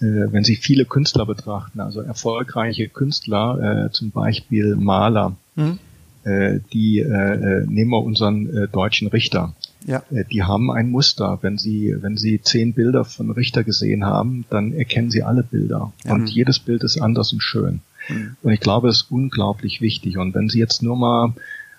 äh, 0.00 0.04
wenn 0.04 0.44
Sie 0.44 0.56
viele 0.56 0.84
Künstler 0.84 1.26
betrachten, 1.26 1.80
also 1.80 2.00
erfolgreiche 2.00 2.88
Künstler, 2.88 3.86
äh, 3.86 3.90
zum 3.90 4.10
Beispiel 4.10 4.76
Maler, 4.76 5.34
mhm. 5.56 5.78
äh, 6.24 6.60
die 6.72 7.00
äh, 7.00 7.04
äh 7.04 7.66
nehmen 7.66 7.90
wir 7.90 8.02
unseren 8.02 8.54
äh, 8.54 8.68
deutschen 8.68 9.08
Richter. 9.08 9.54
Ja. 9.86 10.02
Äh, 10.12 10.24
die 10.30 10.44
haben 10.44 10.70
ein 10.70 10.90
Muster. 10.90 11.38
Wenn 11.40 11.58
Sie, 11.58 11.96
wenn 12.00 12.16
Sie 12.16 12.40
zehn 12.40 12.72
Bilder 12.72 13.04
von 13.04 13.30
Richter 13.30 13.64
gesehen 13.64 14.04
haben, 14.04 14.44
dann 14.50 14.72
erkennen 14.72 15.10
Sie 15.10 15.22
alle 15.24 15.42
Bilder. 15.42 15.92
Ja. 16.04 16.12
Und 16.12 16.28
jedes 16.28 16.60
Bild 16.60 16.84
ist 16.84 17.00
anders 17.00 17.32
und 17.32 17.42
schön. 17.42 17.80
Mhm. 18.08 18.36
Und 18.42 18.52
ich 18.52 18.60
glaube, 18.60 18.88
es 18.88 19.02
ist 19.02 19.10
unglaublich 19.10 19.80
wichtig. 19.80 20.18
Und 20.18 20.34
wenn 20.34 20.48
Sie 20.48 20.58
jetzt 20.58 20.82
nur 20.82 20.96
mal 20.96 21.34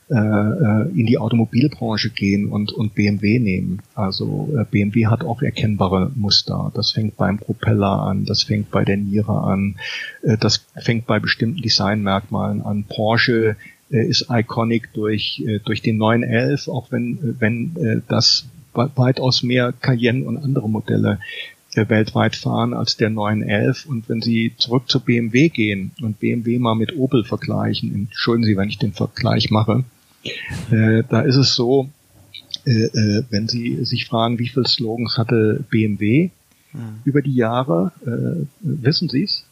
äh, 0.10 0.16
äh 0.16 0.90
in 0.90 1.08
die 1.08 1.18
Automobilbranche 1.18 2.12
gehen 2.12 2.52
und, 2.52 2.72
und 2.72 2.94
BMW 2.94 3.40
nehmen. 3.40 3.82
Also 3.96 4.50
äh, 4.56 4.64
BMW 4.70 5.08
hat 5.08 5.24
auch 5.24 5.42
erkennbare 5.42 6.12
Muster. 6.16 6.72
Das 6.76 6.92
fängt 6.92 7.18
beim 7.18 7.40
Propeller 7.40 8.04
an, 8.04 8.26
das 8.26 8.44
fängt 8.44 8.70
bei 8.70 8.86
der 8.86 8.98
Niere 8.98 9.42
an, 9.42 9.78
äh, 10.22 10.38
das 10.38 10.66
fängt 10.76 11.08
bei 11.08 11.20
bestimmten 11.20 11.62
Designmerkmalen 11.62 12.62
an. 12.62 12.84
Porsche 12.84 13.56
äh, 13.90 14.06
ist 14.06 14.28
iconic 14.30 14.94
durch, 14.94 15.44
äh, 15.46 15.60
durch 15.60 15.82
den 15.82 15.98
911, 15.98 16.68
auch 16.68 16.92
wenn, 16.92 17.36
wenn 17.40 17.76
äh, 17.78 18.02
das 18.08 18.46
weitaus 18.74 19.42
mehr 19.42 19.74
Cayenne 19.74 20.26
und 20.26 20.38
andere 20.38 20.70
Modelle 20.70 21.20
weltweit 21.76 22.36
fahren 22.36 22.74
als 22.74 22.98
der 22.98 23.10
911. 23.10 23.86
Und 23.86 24.10
wenn 24.10 24.22
Sie 24.22 24.54
zurück 24.58 24.84
zu 24.88 25.00
BMW 25.00 25.50
gehen 25.50 25.92
und 26.02 26.20
BMW 26.20 26.60
mal 26.60 26.76
mit 26.76 26.96
Opel 26.96 27.24
vergleichen, 27.24 27.94
entschuldigen 27.94 28.46
Sie, 28.46 28.58
wenn 28.58 28.70
ich 28.70 28.78
den 28.78 28.94
Vergleich 28.94 29.52
mache, 29.52 29.84
äh, 30.72 31.04
da 31.10 31.22
ist 31.22 31.36
es 31.36 31.56
so, 31.56 31.90
äh, 32.66 32.72
äh, 32.72 33.24
wenn 33.30 33.48
Sie 33.48 33.84
sich 33.86 34.06
fragen, 34.06 34.40
wie 34.40 34.48
viele 34.48 34.68
Slogans 34.68 35.18
hatte 35.18 35.64
BMW 35.70 36.30
mhm. 36.74 36.80
über 37.04 37.22
die 37.22 37.36
Jahre, 37.36 37.92
äh, 38.06 38.46
wissen 38.62 39.10
Sie 39.10 39.24
es? 39.24 39.46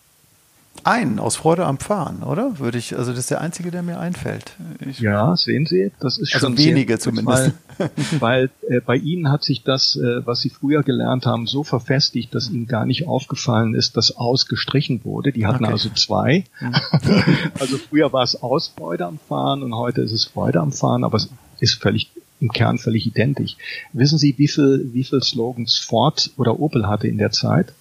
Ein, 0.86 1.20
aus 1.20 1.38
Freude 1.38 1.66
am 1.66 1.78
Fahren, 1.78 2.24
oder? 2.24 2.60
Würde 2.60 2.78
ich, 2.78 2.98
also 2.98 3.12
das 3.12 3.22
ist 3.22 3.32
der 3.32 3.40
einzige, 3.40 3.72
der 3.72 3.84
mir 3.84 4.00
einfällt. 4.00 4.54
Ich 4.86 5.00
ja, 5.00 5.36
sehen 5.38 5.66
Sie, 5.66 5.92
das 6.00 6.18
ist 6.18 6.34
also 6.34 6.48
schon 6.48 6.58
wenige 6.58 7.00
zumindest. 7.00 7.54
Weil, 7.78 7.90
weil 8.20 8.50
äh, 8.68 8.82
bei 8.82 8.98
Ihnen 8.98 9.32
hat 9.32 9.44
sich 9.44 9.64
das, 9.64 9.96
äh, 9.96 10.26
was 10.26 10.42
Sie 10.42 10.50
früher 10.50 10.84
gelernt 10.84 11.26
haben, 11.26 11.48
so 11.48 11.64
verfestigt, 11.64 12.36
dass 12.36 12.50
Ihnen 12.50 12.68
gar 12.68 12.86
nicht 12.86 13.08
aufgefallen 13.08 13.76
ist, 13.76 13.96
dass 13.96 14.18
ausgestrichen 14.18 15.06
wurde. 15.06 15.32
Die 15.32 15.46
hatten 15.46 15.64
okay. 15.64 15.74
also 15.74 15.90
zwei. 15.90 16.44
Mhm. 16.60 16.76
also 17.60 17.78
früher 17.78 18.12
war 18.12 18.24
es 18.24 18.42
aus 18.42 18.74
Freude 18.76 19.06
am 19.06 19.20
Fahren 19.20 19.64
und 19.64 19.76
heute 19.76 20.02
ist 20.02 20.12
es 20.12 20.26
Freude 20.26 20.60
am 20.60 20.74
Fahren, 20.74 21.06
aber 21.06 21.16
es 21.16 21.30
ist 21.60 21.82
völlig 21.82 22.10
im 22.42 22.52
Kern 22.52 22.78
völlig 22.78 23.08
identisch. 23.08 23.56
Wissen 23.94 24.18
Sie, 24.18 24.38
wie 24.38 24.50
viel, 24.50 24.90
wie 24.92 25.06
viel 25.06 25.24
Slogans 25.24 25.78
Ford 25.78 26.32
oder 26.36 26.60
Opel 26.60 26.88
hatte 26.88 27.08
in 27.08 27.18
der 27.18 27.32
Zeit? 27.32 27.74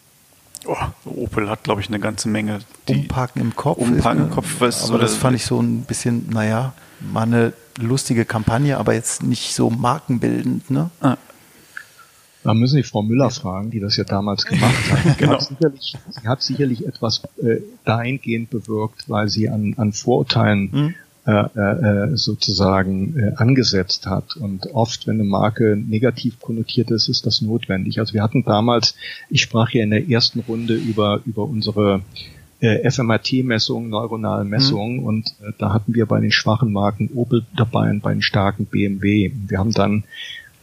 Oh, 0.66 0.76
Opel 1.04 1.48
hat, 1.48 1.64
glaube 1.64 1.80
ich, 1.80 1.88
eine 1.88 2.00
ganze 2.00 2.28
Menge. 2.28 2.60
Umparken 2.88 3.40
im 3.40 3.56
Kopf. 3.56 3.78
Umparken 3.78 4.24
im 4.24 4.30
Kopf. 4.30 4.56
Was, 4.60 4.88
aber 4.88 4.98
das 4.98 5.16
fand 5.16 5.36
ich 5.36 5.44
so 5.44 5.60
ein 5.60 5.82
bisschen, 5.82 6.30
naja, 6.30 6.72
mal 7.00 7.22
eine 7.22 7.52
lustige 7.78 8.24
Kampagne, 8.24 8.78
aber 8.78 8.94
jetzt 8.94 9.22
nicht 9.22 9.54
so 9.54 9.70
markenbildend. 9.70 10.70
Ne? 10.70 10.90
Ah. 11.00 11.16
Da 12.44 12.54
müssen 12.54 12.74
Sie 12.74 12.82
Frau 12.82 13.02
Müller 13.02 13.30
fragen, 13.30 13.70
die 13.70 13.78
das 13.78 13.96
ja 13.96 14.04
damals 14.04 14.44
gemacht 14.44 14.90
hat. 14.90 15.18
genau. 15.18 15.34
hat 15.34 15.42
sicherlich, 15.42 15.96
sie 16.10 16.28
hat 16.28 16.42
sicherlich 16.42 16.86
etwas 16.86 17.22
äh, 17.40 17.60
dahingehend 17.84 18.50
bewirkt, 18.50 19.08
weil 19.08 19.28
sie 19.28 19.48
an, 19.48 19.74
an 19.76 19.92
Vorurteilen 19.92 20.72
hm. 20.72 20.94
Äh, 21.24 21.30
äh, 21.30 22.16
sozusagen 22.16 23.16
äh, 23.16 23.32
angesetzt 23.36 24.06
hat. 24.06 24.34
Und 24.34 24.74
oft, 24.74 25.06
wenn 25.06 25.20
eine 25.20 25.22
Marke 25.22 25.76
negativ 25.76 26.40
konnotiert 26.40 26.90
ist, 26.90 27.08
ist 27.08 27.26
das 27.26 27.42
notwendig. 27.42 28.00
Also 28.00 28.14
wir 28.14 28.24
hatten 28.24 28.42
damals, 28.42 28.96
ich 29.30 29.42
sprach 29.42 29.70
ja 29.70 29.84
in 29.84 29.90
der 29.90 30.08
ersten 30.10 30.40
Runde 30.40 30.74
über, 30.74 31.20
über 31.24 31.44
unsere 31.44 32.02
äh, 32.58 32.90
FMRT-Messungen, 32.90 33.88
neuronalen 33.88 34.48
Messungen 34.48 34.96
mhm. 34.96 35.04
und 35.04 35.28
äh, 35.42 35.52
da 35.58 35.72
hatten 35.72 35.94
wir 35.94 36.06
bei 36.06 36.18
den 36.18 36.32
schwachen 36.32 36.72
Marken 36.72 37.08
Opel 37.14 37.46
dabei 37.56 37.90
und 37.90 38.02
bei 38.02 38.12
den 38.12 38.22
starken 38.22 38.66
BMW. 38.66 39.30
Wir 39.46 39.58
haben 39.60 39.70
dann, 39.70 40.02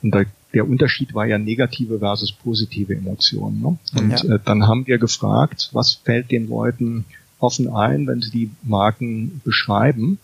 und 0.03 0.13
da, 0.13 0.23
der 0.53 0.67
Unterschied 0.67 1.13
war 1.13 1.25
ja 1.25 1.37
negative 1.37 1.99
versus 1.99 2.33
positive 2.33 2.93
Emotionen. 2.93 3.61
Ne? 3.61 3.77
Und 3.97 4.23
ja. 4.23 4.35
äh, 4.35 4.39
dann 4.43 4.67
haben 4.67 4.85
wir 4.87 4.97
gefragt, 4.97 5.69
was 5.71 5.93
fällt 5.93 6.31
den 6.31 6.49
Leuten 6.49 7.05
offen 7.39 7.73
ein, 7.73 8.07
wenn 8.07 8.21
sie 8.21 8.31
die 8.31 8.51
Marken 8.63 9.39
beschreiben 9.45 10.19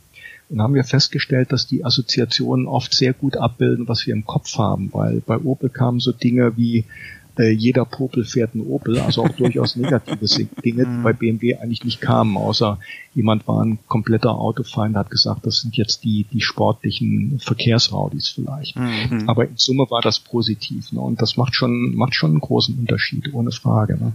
und 0.50 0.62
haben 0.62 0.75
wir 0.75 0.84
festgestellt, 0.84 1.52
dass 1.52 1.68
die 1.68 1.84
Assoziationen 1.84 2.68
oft 2.68 2.94
sehr 2.94 3.14
gut 3.14 3.38
abbilden, 3.38 3.88
was 3.88 4.06
wir 4.06 4.14
im 4.14 4.25
Kopf 4.25 4.58
haben, 4.58 4.90
weil 4.94 5.22
bei 5.22 5.38
Opel 5.38 5.70
kamen 5.70 6.00
so 6.00 6.12
Dinge 6.12 6.56
wie 6.58 6.86
äh, 7.38 7.52
jeder 7.52 7.84
Popel 7.84 8.24
fährt 8.24 8.56
ein 8.56 8.62
Opel, 8.62 9.00
also 9.00 9.24
auch 9.24 9.30
durchaus 9.30 9.75
negative 9.75 10.25
Dinge, 10.64 10.86
die 10.86 10.90
mhm. 10.90 11.04
bei 11.04 11.14
BMW 11.14 11.56
eigentlich 11.56 11.84
nicht 11.84 12.00
kamen, 12.00 12.38
außer 12.38 12.80
jemand 13.14 13.48
war 13.48 13.64
ein 13.64 13.80
kompletter 13.88 14.32
Autofeind, 14.32 14.96
hat 14.96 15.10
gesagt, 15.10 15.46
das 15.46 15.60
sind 15.60 15.75
jetzt 15.75 16.04
die, 16.04 16.25
die 16.32 16.42
sportlichen 16.42 17.40
Verkehrsraudis 17.40 18.30
vielleicht. 18.30 18.78
Mhm. 18.78 19.28
Aber 19.28 19.48
in 19.48 19.58
Summe 19.58 19.88
war 19.90 20.02
das 20.02 20.20
positiv, 20.20 20.92
ne? 20.92 21.02
und 21.02 21.22
das 21.22 21.38
macht 21.38 21.56
schon, 21.56 21.96
macht 21.96 22.16
schon 22.16 22.32
einen 22.32 22.40
großen 22.40 22.78
Unterschied, 22.78 23.34
ohne 23.34 23.52
Frage. 23.52 23.98
Ne? 23.98 24.14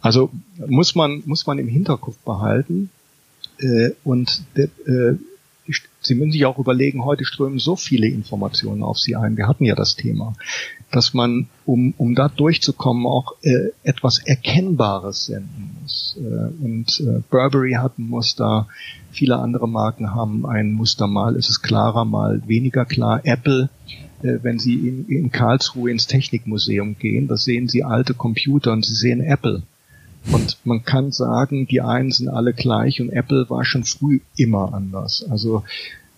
Also 0.00 0.30
muss 0.66 0.94
man, 0.94 1.22
muss 1.26 1.46
man 1.46 1.58
im 1.58 1.68
Hinterkopf 1.68 2.16
behalten, 2.24 2.90
äh, 3.60 3.90
und 4.04 4.42
de, 4.56 4.68
äh, 4.86 5.16
Sie 6.08 6.14
müssen 6.14 6.32
sich 6.32 6.46
auch 6.46 6.58
überlegen, 6.58 7.04
heute 7.04 7.26
strömen 7.26 7.58
so 7.58 7.76
viele 7.76 8.08
Informationen 8.08 8.82
auf 8.82 8.98
Sie 8.98 9.14
ein. 9.14 9.36
Wir 9.36 9.46
hatten 9.46 9.64
ja 9.64 9.74
das 9.74 9.94
Thema, 9.94 10.32
dass 10.90 11.12
man, 11.12 11.48
um, 11.66 11.92
um 11.98 12.14
da 12.14 12.28
durchzukommen, 12.28 13.06
auch 13.06 13.34
äh, 13.42 13.72
etwas 13.82 14.18
Erkennbares 14.18 15.26
senden 15.26 15.76
muss. 15.82 16.16
Äh, 16.18 16.64
und 16.64 17.00
äh, 17.00 17.20
Burberry 17.30 17.72
hat 17.72 17.98
ein 17.98 18.08
Muster, 18.08 18.68
viele 19.10 19.36
andere 19.36 19.68
Marken 19.68 20.14
haben 20.14 20.46
ein 20.46 20.72
Muster. 20.72 21.06
Mal 21.06 21.36
ist 21.36 21.50
es 21.50 21.60
klarer, 21.60 22.06
mal 22.06 22.40
weniger 22.46 22.86
klar. 22.86 23.20
Apple, 23.24 23.68
äh, 24.22 24.38
wenn 24.40 24.58
Sie 24.58 24.74
in, 24.74 25.06
in 25.08 25.30
Karlsruhe 25.30 25.90
ins 25.90 26.06
Technikmuseum 26.06 26.96
gehen, 26.98 27.28
da 27.28 27.36
sehen 27.36 27.68
Sie 27.68 27.84
alte 27.84 28.14
Computer 28.14 28.72
und 28.72 28.86
Sie 28.86 28.94
sehen 28.94 29.20
Apple. 29.20 29.62
Und 30.30 30.58
man 30.64 30.84
kann 30.84 31.12
sagen, 31.12 31.66
die 31.66 31.80
einen 31.80 32.12
sind 32.12 32.28
alle 32.28 32.52
gleich 32.52 33.00
und 33.00 33.10
Apple 33.10 33.48
war 33.48 33.64
schon 33.64 33.84
früh 33.84 34.20
immer 34.36 34.74
anders. 34.74 35.24
Also 35.28 35.64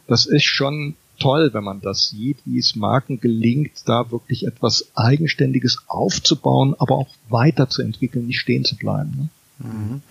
das 0.08 0.26
ist 0.26 0.44
schon 0.44 0.96
toll, 1.20 1.50
wenn 1.52 1.62
man 1.62 1.80
das 1.80 2.08
sieht, 2.08 2.38
wie 2.44 2.58
es 2.58 2.74
Marken 2.74 3.20
gelingt, 3.20 3.72
da 3.86 4.10
wirklich 4.10 4.46
etwas 4.46 4.88
Eigenständiges 4.94 5.84
aufzubauen, 5.86 6.74
aber 6.78 6.96
auch 6.96 7.08
weiterzuentwickeln, 7.28 8.26
nicht 8.26 8.40
stehen 8.40 8.64
zu 8.64 8.76
bleiben. 8.76 9.30
Ne? 9.60 9.68
Mhm. 9.68 10.02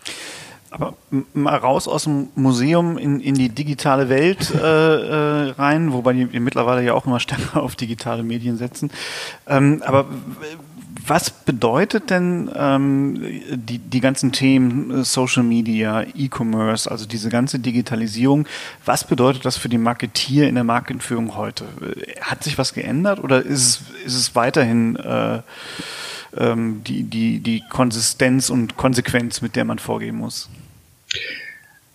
Aber 0.71 0.93
mal 1.33 1.55
raus 1.55 1.87
aus 1.87 2.03
dem 2.03 2.27
Museum 2.35 2.99
in, 2.99 3.19
in 3.19 3.33
die 3.33 3.49
digitale 3.49 4.07
Welt 4.07 4.51
äh, 4.53 4.57
äh, 4.59 5.49
rein, 5.51 5.93
wobei 5.93 6.13
die 6.13 6.39
mittlerweile 6.39 6.85
ja 6.85 6.93
auch 6.93 7.07
immer 7.07 7.19
stärker 7.19 7.63
auf 7.63 7.75
digitale 7.75 8.21
Medien 8.21 8.57
setzen. 8.57 8.91
Ähm, 9.47 9.81
aber 9.83 10.05
was 11.09 11.29
bedeutet 11.31 12.09
denn 12.09 12.51
ähm, 12.55 13.41
die, 13.51 13.79
die 13.79 13.99
ganzen 13.99 14.31
Themen 14.31 15.01
äh, 15.01 15.03
Social 15.03 15.43
Media, 15.43 16.03
E-Commerce, 16.15 16.89
also 16.89 17.05
diese 17.05 17.29
ganze 17.29 17.59
Digitalisierung, 17.59 18.47
was 18.85 19.05
bedeutet 19.05 19.45
das 19.45 19.57
für 19.57 19.69
die 19.69 19.77
Marketier 19.77 20.47
in 20.47 20.55
der 20.55 20.63
Markenführung 20.63 21.35
heute? 21.35 21.65
Äh, 21.81 22.21
hat 22.21 22.43
sich 22.43 22.57
was 22.57 22.73
geändert 22.73 23.23
oder 23.23 23.41
ist 23.41 23.61
es, 23.61 24.05
ist 24.05 24.15
es 24.15 24.35
weiterhin 24.35 24.95
äh, 24.97 25.41
ähm, 26.37 26.83
die, 26.83 27.03
die, 27.03 27.39
die 27.39 27.63
Konsistenz 27.69 28.49
und 28.49 28.77
Konsequenz, 28.77 29.41
mit 29.41 29.55
der 29.55 29.65
man 29.65 29.79
vorgehen 29.79 30.15
muss? 30.15 30.49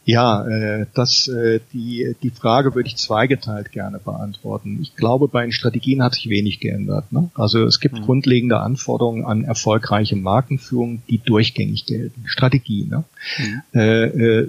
Ja, 0.06 0.46
äh, 0.46 0.86
das, 0.92 1.28
äh, 1.28 1.60
die, 1.72 2.14
die 2.22 2.30
Frage 2.30 2.74
würde 2.74 2.88
ich 2.88 2.96
zweigeteilt 2.96 3.72
gerne 3.72 3.98
beantworten. 3.98 4.78
Ich 4.82 4.96
glaube, 4.96 5.28
bei 5.28 5.42
den 5.42 5.52
Strategien 5.52 6.02
hat 6.02 6.14
sich 6.14 6.28
wenig 6.28 6.60
geändert. 6.60 7.10
Ne? 7.10 7.30
Also 7.34 7.64
es 7.64 7.80
gibt 7.80 7.94
mhm. 7.94 8.02
grundlegende 8.02 8.60
Anforderungen 8.60 9.24
an 9.24 9.44
erfolgreiche 9.44 10.16
Markenführung, 10.16 11.02
die 11.08 11.18
durchgängig 11.18 11.86
gelten. 11.86 12.24
Strategie. 12.26 12.84
Ne? 12.84 13.04
Mhm. 13.38 13.62
Äh, 13.72 14.04
äh, 14.04 14.48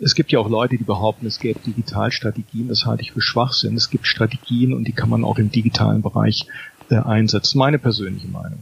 es 0.00 0.14
gibt 0.14 0.32
ja 0.32 0.40
auch 0.40 0.48
Leute, 0.48 0.78
die 0.78 0.84
behaupten, 0.84 1.26
es 1.26 1.38
gäbe 1.38 1.60
Digitalstrategien. 1.60 2.68
Das 2.68 2.86
halte 2.86 3.02
ich 3.02 3.12
für 3.12 3.20
Schwachsinn. 3.20 3.76
Es 3.76 3.90
gibt 3.90 4.06
Strategien 4.06 4.72
und 4.72 4.84
die 4.84 4.92
kann 4.92 5.10
man 5.10 5.24
auch 5.24 5.38
im 5.38 5.52
digitalen 5.52 6.02
Bereich 6.02 6.46
äh, 6.90 6.96
einsetzen. 6.96 7.58
Meine 7.58 7.78
persönliche 7.78 8.28
Meinung. 8.28 8.60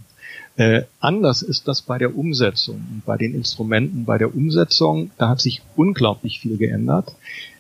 Äh, 0.61 0.85
anders 1.01 1.41
ist 1.41 1.69
das 1.69 1.81
bei 1.81 1.97
der 1.97 2.15
Umsetzung, 2.15 3.01
bei 3.07 3.17
den 3.17 3.35
Instrumenten, 3.35 4.05
bei 4.05 4.19
der 4.19 4.35
Umsetzung. 4.35 5.11
Da 5.17 5.31
hat 5.31 5.41
sich 5.41 5.63
unglaublich 5.75 6.39
viel 6.39 6.59
geändert, 6.59 7.15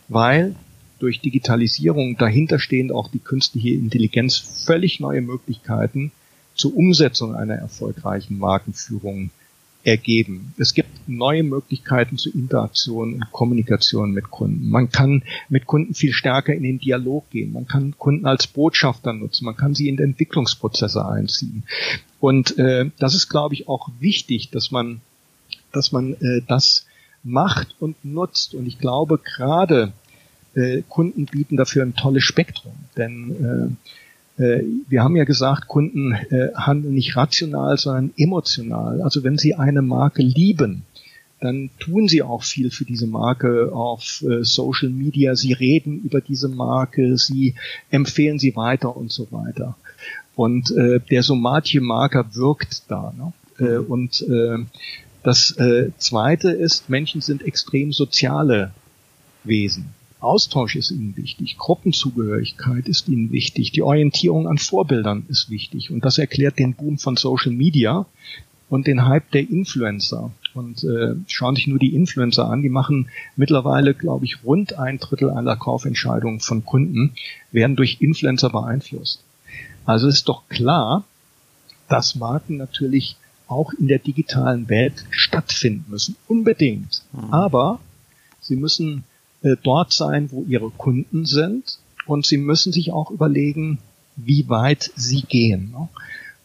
weil 0.08 0.54
durch 0.98 1.22
Digitalisierung 1.22 2.18
dahinterstehend 2.18 2.92
auch 2.92 3.08
die 3.08 3.18
künstliche 3.18 3.70
Intelligenz 3.70 4.36
völlig 4.36 5.00
neue 5.00 5.22
Möglichkeiten 5.22 6.12
zur 6.54 6.76
Umsetzung 6.76 7.34
einer 7.34 7.54
erfolgreichen 7.54 8.38
Markenführung 8.38 9.30
ergeben. 9.82 10.52
Es 10.58 10.74
gibt 10.74 10.88
neue 11.08 11.42
Möglichkeiten 11.42 12.18
zur 12.18 12.34
Interaktion 12.34 13.14
und 13.14 13.32
Kommunikation 13.32 14.12
mit 14.12 14.30
Kunden. 14.30 14.68
Man 14.68 14.90
kann 14.90 15.22
mit 15.48 15.66
Kunden 15.66 15.94
viel 15.94 16.12
stärker 16.12 16.54
in 16.54 16.62
den 16.62 16.78
Dialog 16.78 17.30
gehen. 17.30 17.52
Man 17.52 17.66
kann 17.66 17.94
Kunden 17.96 18.26
als 18.26 18.46
Botschafter 18.46 19.12
nutzen. 19.12 19.46
Man 19.46 19.56
kann 19.56 19.74
sie 19.74 19.88
in 19.88 19.98
Entwicklungsprozesse 19.98 21.06
einziehen. 21.06 21.64
Und 22.18 22.58
äh, 22.58 22.90
das 22.98 23.14
ist, 23.14 23.28
glaube 23.28 23.54
ich, 23.54 23.68
auch 23.68 23.88
wichtig, 24.00 24.50
dass 24.50 24.70
man, 24.70 25.00
dass 25.72 25.92
man 25.92 26.14
äh, 26.14 26.42
das 26.46 26.86
macht 27.22 27.74
und 27.80 28.04
nutzt. 28.04 28.54
Und 28.54 28.66
ich 28.66 28.78
glaube, 28.78 29.18
gerade 29.18 29.92
äh, 30.54 30.82
Kunden 30.88 31.24
bieten 31.24 31.56
dafür 31.56 31.84
ein 31.84 31.94
tolles 31.94 32.24
Spektrum. 32.24 32.74
Denn 32.98 33.76
äh, 33.78 33.90
wir 34.88 35.02
haben 35.02 35.16
ja 35.16 35.24
gesagt, 35.24 35.68
Kunden 35.68 36.12
äh, 36.12 36.48
handeln 36.54 36.94
nicht 36.94 37.16
rational, 37.16 37.76
sondern 37.76 38.12
emotional. 38.16 39.02
Also 39.02 39.22
wenn 39.22 39.36
sie 39.36 39.54
eine 39.54 39.82
Marke 39.82 40.22
lieben, 40.22 40.84
dann 41.40 41.70
tun 41.78 42.06
sie 42.06 42.22
auch 42.22 42.42
viel 42.42 42.70
für 42.70 42.84
diese 42.84 43.06
Marke 43.06 43.72
auf 43.72 44.22
äh, 44.22 44.44
Social 44.44 44.90
Media. 44.90 45.34
Sie 45.34 45.52
reden 45.52 46.00
über 46.02 46.20
diese 46.20 46.48
Marke, 46.48 47.16
sie 47.16 47.54
empfehlen 47.90 48.38
sie 48.38 48.54
weiter 48.56 48.96
und 48.96 49.12
so 49.12 49.28
weiter. 49.30 49.76
Und 50.36 50.70
äh, 50.70 51.00
der 51.00 51.22
somatische 51.22 51.80
Marker 51.80 52.34
wirkt 52.34 52.82
da. 52.88 53.12
Ne? 53.16 53.32
Äh, 53.66 53.78
und 53.78 54.22
äh, 54.22 54.58
das 55.22 55.52
äh, 55.58 55.90
Zweite 55.98 56.50
ist, 56.50 56.88
Menschen 56.88 57.20
sind 57.20 57.42
extrem 57.42 57.92
soziale 57.92 58.72
Wesen. 59.44 59.94
Austausch 60.20 60.76
ist 60.76 60.90
ihnen 60.90 61.16
wichtig, 61.16 61.56
Gruppenzugehörigkeit 61.56 62.88
ist 62.88 63.08
ihnen 63.08 63.32
wichtig, 63.32 63.72
die 63.72 63.82
Orientierung 63.82 64.46
an 64.46 64.58
Vorbildern 64.58 65.24
ist 65.28 65.50
wichtig 65.50 65.90
und 65.90 66.04
das 66.04 66.18
erklärt 66.18 66.58
den 66.58 66.74
Boom 66.74 66.98
von 66.98 67.16
Social 67.16 67.52
Media 67.52 68.06
und 68.68 68.86
den 68.86 69.06
Hype 69.06 69.30
der 69.32 69.48
Influencer. 69.48 70.30
Und 70.54 70.84
äh, 70.84 71.14
schauen 71.26 71.56
sich 71.56 71.66
nur 71.66 71.78
die 71.78 71.94
Influencer 71.94 72.48
an, 72.48 72.62
die 72.62 72.68
machen 72.68 73.08
mittlerweile, 73.36 73.94
glaube 73.94 74.24
ich, 74.24 74.44
rund 74.44 74.78
ein 74.78 74.98
Drittel 74.98 75.30
aller 75.30 75.56
Kaufentscheidungen 75.56 76.40
von 76.40 76.64
Kunden 76.64 77.12
werden 77.52 77.76
durch 77.76 77.98
Influencer 78.00 78.50
beeinflusst. 78.50 79.22
Also 79.84 80.08
ist 80.08 80.28
doch 80.28 80.48
klar, 80.48 81.04
dass 81.88 82.14
Marken 82.14 82.56
natürlich 82.56 83.16
auch 83.48 83.72
in 83.72 83.88
der 83.88 83.98
digitalen 83.98 84.68
Welt 84.68 85.04
stattfinden 85.10 85.86
müssen, 85.88 86.16
unbedingt. 86.28 87.02
Mhm. 87.12 87.32
Aber 87.32 87.80
sie 88.40 88.56
müssen 88.56 89.04
äh, 89.42 89.56
dort 89.62 89.92
sein, 89.92 90.30
wo 90.30 90.44
ihre 90.48 90.70
Kunden 90.70 91.26
sind 91.26 91.78
und 92.06 92.26
sie 92.26 92.36
müssen 92.36 92.72
sich 92.72 92.92
auch 92.92 93.10
überlegen, 93.10 93.78
wie 94.16 94.48
weit 94.48 94.90
sie 94.96 95.22
gehen. 95.22 95.70
Ne? 95.72 95.88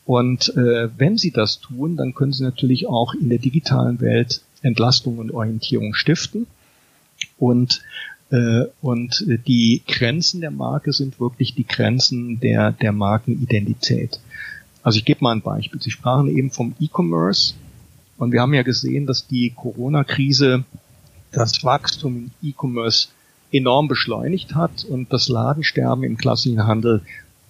Und 0.06 0.56
äh, 0.56 0.90
wenn 0.98 1.18
sie 1.18 1.32
das 1.32 1.60
tun, 1.60 1.98
dann 1.98 2.14
können 2.14 2.34
sie 2.34 2.44
natürlich 2.44 2.88
auch 2.88 3.14
in 3.14 3.30
der 3.30 3.40
digitalen 3.40 4.00
Welt 4.02 4.42
Entlastung 4.62 5.18
und 5.18 5.32
Orientierung 5.32 5.94
stiften. 5.94 6.48
Und, 7.38 7.82
äh, 8.30 8.66
und 8.82 9.26
die 9.48 9.82
Grenzen 9.88 10.42
der 10.42 10.52
Marke 10.52 10.94
sind 10.94 11.20
wirklich 11.20 11.56
die 11.56 11.68
Grenzen 11.68 12.40
der, 12.40 12.72
der 12.72 12.92
Markenidentität. 12.92 14.20
Also 14.84 15.00
ich 15.00 15.06
gebe 15.06 15.24
mal 15.24 15.32
ein 15.32 15.42
Beispiel. 15.42 15.82
Sie 15.82 15.92
sprachen 15.92 16.28
eben 16.28 16.52
vom 16.52 16.76
E-Commerce 16.80 17.56
und 18.18 18.32
wir 18.32 18.42
haben 18.42 18.54
ja 18.54 18.64
gesehen, 18.64 19.08
dass 19.08 19.28
die 19.28 19.50
Corona-Krise 19.50 20.64
das 21.36 21.64
Wachstum 21.64 22.32
im 22.42 22.50
E-Commerce 22.50 23.10
enorm 23.52 23.88
beschleunigt 23.88 24.56
hat 24.56 24.84
und 24.86 25.12
das 25.14 25.30
Ladensterben 25.30 26.04
im 26.04 26.18
klassischen 26.18 26.66
Handel 26.66 27.02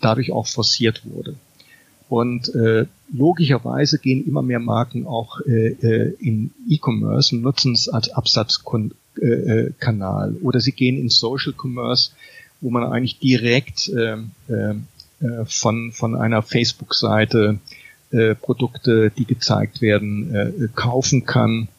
dadurch 0.01 0.31
auch 0.31 0.47
forciert 0.47 1.03
wurde. 1.05 1.35
Und 2.07 2.53
äh, 2.53 2.85
logischerweise 3.11 3.97
gehen 3.97 4.27
immer 4.27 4.43
mehr 4.43 4.59
Marken 4.59 5.07
auch 5.07 5.39
äh, 5.41 5.69
äh 5.69 6.15
in 6.19 6.51
E-Commerce 6.69 7.35
und 7.35 7.41
nutzen 7.41 7.73
es 7.73 7.89
als 7.89 8.09
Absatzkanal. 8.09 8.91
Äh, 9.19 10.35
äh 10.37 10.41
Oder 10.43 10.59
sie 10.59 10.71
gehen 10.71 10.99
in 10.99 11.09
Social 11.09 11.53
Commerce, 11.57 12.11
wo 12.61 12.69
man 12.69 12.83
eigentlich 12.83 13.17
direkt 13.17 13.89
äh, 13.89 14.17
äh, 14.47 14.75
von, 15.45 15.91
von 15.91 16.15
einer 16.15 16.43
Facebook-Seite 16.43 17.59
äh, 18.11 18.35
Produkte, 18.35 19.11
die 19.11 19.25
gezeigt 19.25 19.81
werden, 19.81 20.35
äh, 20.35 20.67
kaufen 20.75 21.25
kann 21.25 21.69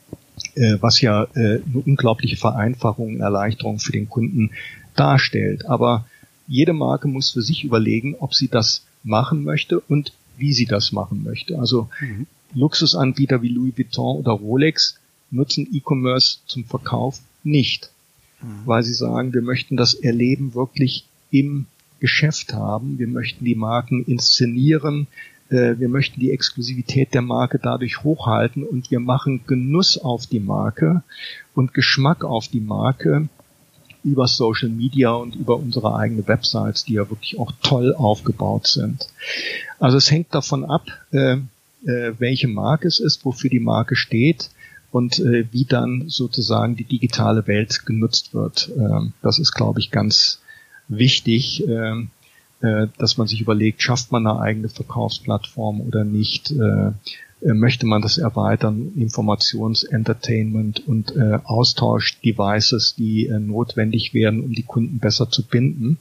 äh, 0.57 0.79
was 0.81 1.01
ja 1.01 1.25
äh, 1.35 1.61
eine 1.63 1.83
unglaubliche 1.85 2.37
Vereinfachung 2.37 3.15
und 3.15 3.21
Erleichterung 3.21 3.79
für 3.79 3.93
den 3.93 4.09
Kunden 4.09 4.51
darstellt. 4.95 5.67
Aber 5.67 6.07
jede 6.49 6.73
Marke 6.73 7.09
muss 7.09 7.31
für 7.31 7.43
sich 7.43 7.65
überlegen, 7.65 8.17
ob 8.19 8.35
sie 8.35 8.49
das 8.49 8.85
machen 9.05 9.45
möchte 9.45 9.81
und 9.81 10.13
wie 10.37 10.53
sie 10.53 10.67
das 10.67 10.93
machen 10.93 11.23
möchte. 11.23 11.59
Also 11.59 11.89
mhm. 12.01 12.27
Luxusanbieter 12.55 13.43
wie 13.43 13.49
Louis 13.49 13.77
Vuitton 13.77 14.19
oder 14.19 14.33
Rolex 14.33 14.99
nutzen 15.31 15.69
E-Commerce 15.73 16.39
zum 16.47 16.65
Verkauf 16.65 17.21
nicht, 17.43 17.91
mhm. 18.41 18.63
weil 18.65 18.83
sie 18.83 18.95
sagen, 18.95 19.35
wir 19.35 19.43
möchten 19.43 19.77
das 19.77 19.95
Erleben 19.95 20.55
wirklich 20.55 21.05
im 21.31 21.67
Geschäft 22.01 22.53
haben. 22.53 22.99
Wir 22.99 23.09
möchten 23.09 23.45
die 23.45 23.55
Marken 23.55 24.05
inszenieren. 24.05 25.07
Äh, 25.49 25.79
wir 25.79 25.89
möchten 25.89 26.21
die 26.21 26.33
Exklusivität 26.33 27.15
der 27.15 27.23
Marke 27.23 27.59
dadurch 27.63 28.03
hochhalten 28.03 28.65
und 28.65 28.91
wir 28.91 29.01
machen 29.01 29.43
Genuss 29.47 29.99
auf 29.99 30.27
die 30.27 30.41
Marke 30.41 31.03
und 31.55 31.75
Geschmack 31.75 32.25
auf 32.25 32.49
die 32.49 32.61
Marke 32.61 33.29
über 34.03 34.29
Social 34.29 34.69
Media 34.69 35.13
und 35.13 35.35
über 35.35 35.57
unsere 35.57 35.97
eigene 35.97 36.27
Websites, 36.29 36.85
die 36.85 36.95
ja 36.95 37.11
wirklich 37.11 37.39
auch 37.39 37.53
toll 37.63 37.95
aufgebaut 37.95 38.67
sind. 38.67 39.09
Also 39.79 39.97
es 39.97 40.11
hängt 40.11 40.35
davon 40.35 40.65
ab, 40.65 40.87
äh, 41.11 41.39
äh, 41.85 42.13
welche 42.19 42.49
Marke 42.49 42.89
es 42.89 43.01
ist, 43.01 43.25
wofür 43.25 43.51
die 43.51 43.61
Marke 43.61 43.97
steht 43.97 44.51
und 44.93 45.19
wie 45.19 45.67
dann 45.67 46.05
sozusagen 46.07 46.77
die 46.77 46.85
digitale 46.85 47.47
Welt 47.47 47.85
genutzt 47.85 48.33
wird. 48.33 48.71
Ähm, 48.79 49.13
das 49.21 49.39
ist, 49.39 49.53
glaube 49.53 49.79
ich, 49.79 49.91
ganz 49.91 50.41
wichtig. 50.89 51.67
Ähm, 51.69 52.09
äh, 52.09 52.16
dass 52.61 53.19
man 53.19 53.27
sich 53.27 53.41
überlegt, 53.41 53.83
schafft 53.83 54.13
man 54.13 54.27
eine 54.27 54.41
eigene 54.41 54.69
Verkaufsplattform 54.69 55.81
oder 55.83 56.05
nicht, 56.05 56.51
äh, 56.53 56.93
äh, 57.43 57.53
möchte 57.53 57.87
man 57.87 58.03
das 58.03 58.19
erweitern, 58.19 58.93
Informations-, 58.97 59.85
Entertainment 59.85 60.87
und 60.87 61.15
äh, 61.15 61.39
Austausch-Devices, 61.45 62.95
die 62.97 63.27
äh, 63.27 63.39
notwendig 63.39 64.15
wären, 64.15 64.41
um 64.41 64.53
die 64.53 64.63
Kunden 64.63 64.99
besser 64.99 65.31
zu 65.31 65.45
binden. 65.45 65.99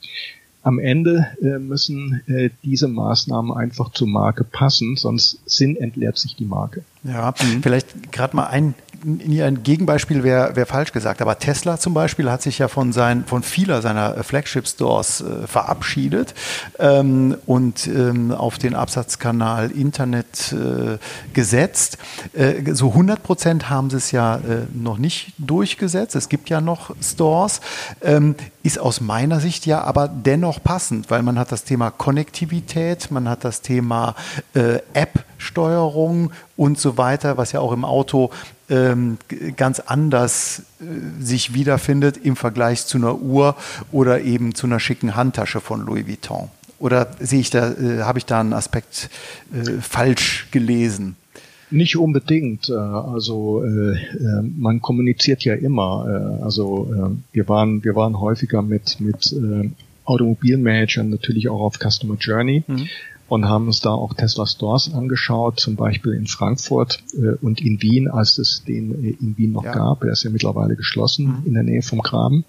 Am 0.64 0.80
Ende 0.80 1.28
äh, 1.42 1.60
müssen 1.60 2.22
äh, 2.28 2.50
diese 2.64 2.88
Maßnahmen 2.88 3.52
einfach 3.52 3.92
zur 3.92 4.08
Marke 4.08 4.44
passen, 4.44 4.96
sonst 4.96 5.40
sinnentleert 5.46 6.18
sich 6.18 6.36
die 6.36 6.46
Marke. 6.46 6.84
Ja, 7.04 7.36
mhm. 7.40 7.62
vielleicht 7.62 8.12
gerade 8.12 8.36
mal 8.36 8.48
ein 8.48 8.74
ein 9.04 9.64
Gegenbeispiel 9.64 10.24
wäre 10.24 10.56
wär 10.56 10.66
falsch 10.66 10.92
gesagt, 10.92 11.22
aber 11.22 11.40
Tesla 11.40 11.78
zum 11.80 11.94
Beispiel 11.94 12.30
hat 12.30 12.42
sich 12.42 12.60
ja 12.60 12.68
von, 12.68 12.94
sein, 12.94 13.26
von 13.26 13.44
vieler 13.44 13.82
seiner 13.82 14.24
Flagship-Stores 14.24 15.22
äh, 15.22 15.48
verabschiedet 15.48 16.34
ähm, 16.80 17.38
und 17.46 17.88
ähm, 17.88 18.32
auf 18.32 18.58
den 18.58 18.76
Absatzkanal 18.76 19.72
Internet 19.72 20.54
äh, 20.54 20.98
gesetzt. 21.34 21.98
Äh, 22.34 22.74
so 22.74 22.90
100 22.90 23.24
Prozent 23.24 23.70
haben 23.70 23.90
sie 23.90 23.98
es 23.98 24.12
ja 24.12 24.38
äh, 24.38 24.68
noch 24.74 24.98
nicht 24.98 25.34
durchgesetzt. 25.38 26.16
Es 26.16 26.30
gibt 26.30 26.50
ja 26.50 26.62
noch 26.62 26.96
Stores. 27.02 27.62
Ähm, 28.02 28.36
ist 28.66 28.80
aus 28.80 29.00
meiner 29.00 29.40
Sicht 29.40 29.68
ja 29.68 29.84
aber 29.84 30.08
dennoch 30.08 30.62
passend, 30.62 31.12
weil 31.12 31.22
man 31.22 31.38
hat 31.38 31.52
das 31.52 31.66
Thema 31.66 31.92
Konnektivität, 31.92 33.12
man 33.12 33.30
hat 33.30 33.44
das 33.44 33.62
Thema 33.62 34.16
äh, 34.56 34.80
App-Steuerung 34.94 36.32
und 36.58 36.80
so 36.80 36.98
weiter, 36.98 37.38
was 37.38 37.52
ja 37.52 37.60
auch 37.60 37.72
im 37.72 37.86
Auto 37.86 38.32
ähm, 38.70 39.18
ganz 39.58 39.80
anders 39.80 40.64
äh, 40.80 41.24
sich 41.24 41.54
wiederfindet 41.54 42.18
im 42.18 42.36
Vergleich 42.36 42.86
zu 42.86 42.98
einer 42.98 43.20
Uhr 43.20 43.56
oder 43.92 44.22
eben 44.22 44.56
zu 44.56 44.68
einer 44.68 44.80
schicken 44.80 45.16
Handtasche 45.16 45.62
von 45.62 45.86
Louis 45.86 46.08
Vuitton. 46.08 46.50
Oder 46.80 47.08
sehe 47.20 47.40
ich 47.40 47.50
da, 47.50 47.72
äh, 47.72 48.02
habe 48.02 48.18
ich 48.18 48.26
da 48.26 48.40
einen 48.40 48.54
Aspekt 48.54 49.10
äh, 49.54 49.82
falsch 49.82 50.48
gelesen? 50.52 51.16
Nicht 51.72 51.98
unbedingt. 51.98 52.70
Äh, 52.70 52.74
also 52.74 53.64
äh, 53.64 53.94
äh, 53.96 54.42
man 54.58 54.82
kommuniziert 54.82 55.44
ja 55.44 55.56
immer. 55.56 56.40
Also 56.44 57.16
wir 57.32 57.50
waren 57.50 57.84
wir 57.84 57.96
waren 57.96 58.20
häufiger 58.20 58.62
mit 58.62 59.00
mit 59.00 59.36
Automobilmanagern 60.06 61.10
natürlich 61.10 61.50
auch 61.50 61.62
auf 61.62 61.80
Customer 61.80 62.16
Journey. 62.16 62.64
Mhm 62.68 62.88
und 63.28 63.46
haben 63.46 63.68
uns 63.68 63.82
da 63.82 63.92
auch 63.92 64.14
Tesla 64.14 64.46
Stores 64.46 64.94
angeschaut, 64.94 65.60
zum 65.60 65.76
Beispiel 65.76 66.14
in 66.14 66.28
Frankfurt 66.28 67.00
äh, 67.14 67.36
und 67.42 67.60
in 67.60 67.82
Wien, 67.82 68.08
als 68.08 68.38
es 68.38 68.64
den 68.64 69.04
äh, 69.04 69.16
in 69.20 69.38
Wien 69.38 69.52
noch 69.52 69.64
ja. 69.64 69.74
gab. 69.74 70.04
Er 70.04 70.12
ist 70.12 70.24
ja 70.24 70.30
mittlerweile 70.30 70.76
geschlossen 70.76 71.40
mhm. 71.40 71.46
in 71.46 71.54
der 71.56 71.64
Nähe 71.64 71.82
vom 71.82 72.02
Graben. 72.02 72.46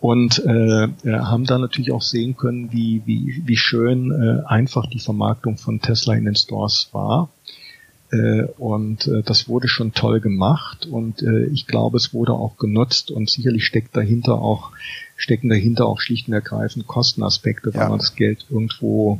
Und 0.00 0.38
äh, 0.38 0.88
haben 1.04 1.44
da 1.44 1.58
natürlich 1.58 1.92
auch 1.92 2.02
sehen 2.02 2.36
können, 2.36 2.72
wie, 2.72 3.02
wie, 3.04 3.42
wie 3.44 3.56
schön 3.56 4.10
äh, 4.10 4.46
einfach 4.46 4.86
die 4.86 5.00
Vermarktung 5.00 5.58
von 5.58 5.80
Tesla 5.80 6.14
in 6.14 6.24
den 6.24 6.36
Stores 6.36 6.88
war. 6.92 7.28
Äh, 8.10 8.44
und 8.56 9.06
äh, 9.06 9.22
das 9.22 9.48
wurde 9.48 9.68
schon 9.68 9.92
toll 9.92 10.20
gemacht 10.20 10.86
und 10.86 11.20
äh, 11.20 11.44
ich 11.46 11.66
glaube, 11.66 11.98
es 11.98 12.14
wurde 12.14 12.32
auch 12.32 12.56
genutzt 12.56 13.10
und 13.10 13.28
sicherlich 13.28 13.66
steckt 13.66 13.94
dahinter 13.94 14.40
auch 14.40 14.72
stecken 15.18 15.50
dahinter 15.50 15.84
auch 15.84 16.00
schlicht 16.00 16.28
und 16.28 16.32
ergreifend 16.32 16.86
Kostenaspekte, 16.86 17.74
weil 17.74 17.82
ja. 17.82 17.88
man 17.90 17.98
das 17.98 18.14
Geld 18.14 18.46
irgendwo 18.48 19.18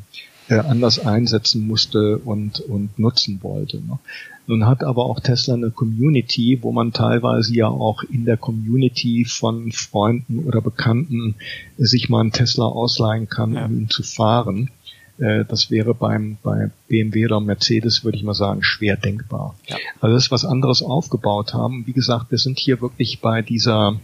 äh, 0.49 0.59
anders 0.59 0.99
einsetzen 0.99 1.67
musste 1.67 2.19
und, 2.19 2.61
und 2.61 2.99
nutzen 2.99 3.41
wollte. 3.43 3.79
Ne? 3.79 3.99
Nun 4.47 4.67
hat 4.67 4.83
aber 4.83 5.05
auch 5.05 5.21
Tesla 5.21 5.55
eine 5.55 5.71
Community, 5.71 6.59
wo 6.63 6.73
man 6.73 6.93
teilweise 6.93 7.55
ja 7.55 7.69
auch 7.69 8.03
in 8.03 8.25
der 8.25 8.39
Community 8.39 9.27
von 9.27 9.73
Freunden 9.73 10.39
oder 10.47 10.63
Bekannten 10.63 11.35
sich 11.77 12.09
mal 12.09 12.21
einen 12.21 12.33
Tesla 12.33 12.65
ausleihen 12.65 13.29
kann, 13.29 13.55
ja. 13.55 13.67
um 13.67 13.79
ihn 13.79 13.91
zu 13.91 14.03
fahren. 14.03 14.71
Äh, 15.19 15.45
das 15.45 15.71
wäre 15.71 15.95
beim 15.95 16.39
bei 16.43 16.71
BMW 16.89 17.27
oder 17.27 17.41
Mercedes, 17.41 18.05
würde 18.05 18.17
ich 18.17 18.25
mal 18.25 18.35
sagen, 18.35 18.63
schwer 18.63 18.97
denkbar. 18.97 19.55
Ja. 19.67 19.77
Also 20.01 20.15
das 20.15 20.25
ist 20.25 20.31
was 20.31 20.45
anderes 20.47 20.83
aufgebaut 20.83 21.53
haben. 21.53 21.87
Wie 21.87 21.93
gesagt, 21.93 22.31
wir 22.31 22.39
sind 22.39 22.59
hier 22.59 22.81
wirklich 22.81 23.21
bei 23.21 23.43
dieser, 23.43 24.01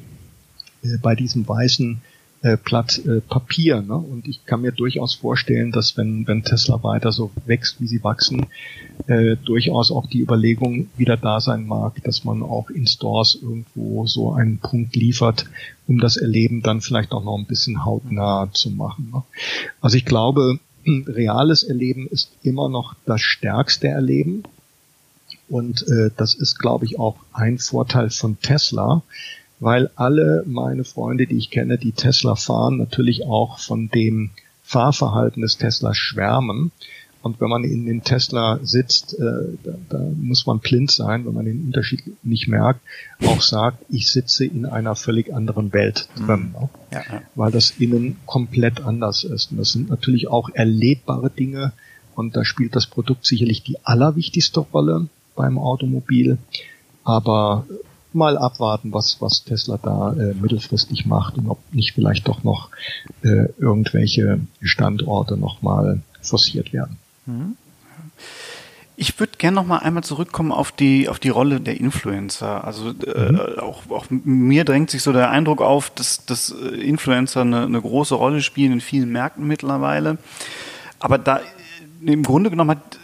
äh, 0.82 0.98
bei 1.00 1.14
diesem 1.14 1.48
weißen 1.48 2.02
äh, 2.44 2.58
Blatt 2.62 3.00
äh, 3.06 3.22
Papier. 3.22 3.80
Ne? 3.80 3.96
Und 3.96 4.28
ich 4.28 4.44
kann 4.44 4.60
mir 4.60 4.70
durchaus 4.70 5.14
vorstellen, 5.14 5.72
dass 5.72 5.96
wenn, 5.96 6.26
wenn 6.28 6.44
Tesla 6.44 6.82
weiter 6.82 7.10
so 7.10 7.30
wächst, 7.46 7.80
wie 7.80 7.86
sie 7.86 8.04
wachsen, 8.04 8.46
äh, 9.06 9.36
durchaus 9.36 9.90
auch 9.90 10.06
die 10.06 10.20
Überlegung 10.20 10.88
wieder 10.98 11.16
da 11.16 11.40
sein 11.40 11.66
mag, 11.66 12.02
dass 12.04 12.24
man 12.24 12.42
auch 12.42 12.68
in 12.68 12.86
Stores 12.86 13.38
irgendwo 13.40 14.06
so 14.06 14.34
einen 14.34 14.58
Punkt 14.58 14.94
liefert, 14.94 15.46
um 15.86 15.98
das 15.98 16.18
Erleben 16.18 16.60
dann 16.60 16.82
vielleicht 16.82 17.12
auch 17.12 17.24
noch 17.24 17.38
ein 17.38 17.46
bisschen 17.46 17.86
hautnah 17.86 18.50
zu 18.52 18.70
machen. 18.70 19.10
Ne? 19.10 19.22
Also 19.80 19.96
ich 19.96 20.04
glaube, 20.04 20.58
reales 20.86 21.62
Erleben 21.62 22.06
ist 22.08 22.30
immer 22.42 22.68
noch 22.68 22.94
das 23.06 23.22
stärkste 23.22 23.88
Erleben. 23.88 24.42
Und 25.48 25.88
äh, 25.88 26.10
das 26.14 26.34
ist, 26.34 26.58
glaube 26.58 26.84
ich, 26.84 26.98
auch 26.98 27.16
ein 27.32 27.58
Vorteil 27.58 28.10
von 28.10 28.38
Tesla, 28.40 29.02
weil 29.60 29.90
alle 29.96 30.44
meine 30.46 30.84
Freunde, 30.84 31.26
die 31.26 31.36
ich 31.36 31.50
kenne, 31.50 31.78
die 31.78 31.92
Tesla 31.92 32.34
fahren, 32.34 32.76
natürlich 32.76 33.24
auch 33.24 33.58
von 33.58 33.88
dem 33.88 34.30
Fahrverhalten 34.62 35.42
des 35.42 35.58
Tesla 35.58 35.94
schwärmen. 35.94 36.72
Und 37.22 37.40
wenn 37.40 37.48
man 37.48 37.64
in 37.64 37.86
den 37.86 38.02
Tesla 38.02 38.58
sitzt, 38.62 39.18
äh, 39.18 39.56
da, 39.62 39.72
da 39.88 39.98
muss 39.98 40.46
man 40.46 40.58
blind 40.58 40.90
sein, 40.90 41.24
wenn 41.24 41.32
man 41.32 41.46
den 41.46 41.64
Unterschied 41.64 42.02
nicht 42.22 42.48
merkt, 42.48 42.80
auch 43.24 43.40
sagt, 43.40 43.78
ich 43.88 44.10
sitze 44.10 44.44
in 44.44 44.66
einer 44.66 44.94
völlig 44.94 45.32
anderen 45.32 45.72
Welt 45.72 46.06
drin, 46.16 46.52
mhm. 46.54 46.60
ne? 46.60 46.68
ja, 46.92 47.02
ja. 47.10 47.22
weil 47.34 47.50
das 47.50 47.70
innen 47.78 48.18
komplett 48.26 48.82
anders 48.82 49.24
ist. 49.24 49.52
Und 49.52 49.58
das 49.58 49.72
sind 49.72 49.88
natürlich 49.88 50.28
auch 50.28 50.50
erlebbare 50.52 51.30
Dinge 51.30 51.72
und 52.14 52.36
da 52.36 52.44
spielt 52.44 52.76
das 52.76 52.86
Produkt 52.86 53.26
sicherlich 53.26 53.62
die 53.62 53.78
allerwichtigste 53.84 54.60
Rolle 54.60 55.08
beim 55.34 55.58
Automobil. 55.58 56.38
Aber 57.04 57.66
mal 58.14 58.38
abwarten, 58.38 58.92
was, 58.92 59.20
was 59.20 59.44
Tesla 59.44 59.78
da 59.82 60.12
äh, 60.12 60.34
mittelfristig 60.34 61.06
macht 61.06 61.36
und 61.36 61.48
ob 61.48 61.58
nicht 61.72 61.92
vielleicht 61.92 62.28
doch 62.28 62.44
noch 62.44 62.70
äh, 63.22 63.48
irgendwelche 63.58 64.40
Standorte 64.62 65.36
nochmal 65.36 66.02
forciert 66.22 66.72
werden. 66.72 66.96
Mhm. 67.26 67.56
Ich 68.96 69.18
würde 69.18 69.32
gerne 69.38 69.56
noch 69.56 69.66
mal 69.66 69.78
einmal 69.78 70.04
zurückkommen 70.04 70.52
auf 70.52 70.70
die 70.70 71.08
auf 71.08 71.18
die 71.18 71.28
Rolle 71.28 71.60
der 71.60 71.80
Influencer. 71.80 72.64
Also 72.64 72.90
äh, 72.90 73.32
mhm. 73.32 73.40
auch, 73.58 73.90
auch 73.90 74.06
mir 74.08 74.64
drängt 74.64 74.90
sich 74.90 75.02
so 75.02 75.12
der 75.12 75.30
Eindruck 75.30 75.60
auf, 75.60 75.90
dass, 75.90 76.24
dass 76.26 76.50
äh, 76.50 76.76
Influencer 76.76 77.40
eine, 77.40 77.64
eine 77.64 77.80
große 77.80 78.14
Rolle 78.14 78.40
spielen 78.40 78.72
in 78.72 78.80
vielen 78.80 79.10
Märkten 79.10 79.46
mittlerweile. 79.48 80.18
Aber 81.00 81.18
da 81.18 81.40
im 82.04 82.22
Grunde 82.22 82.50
genommen 82.50 82.70
hat 82.70 82.98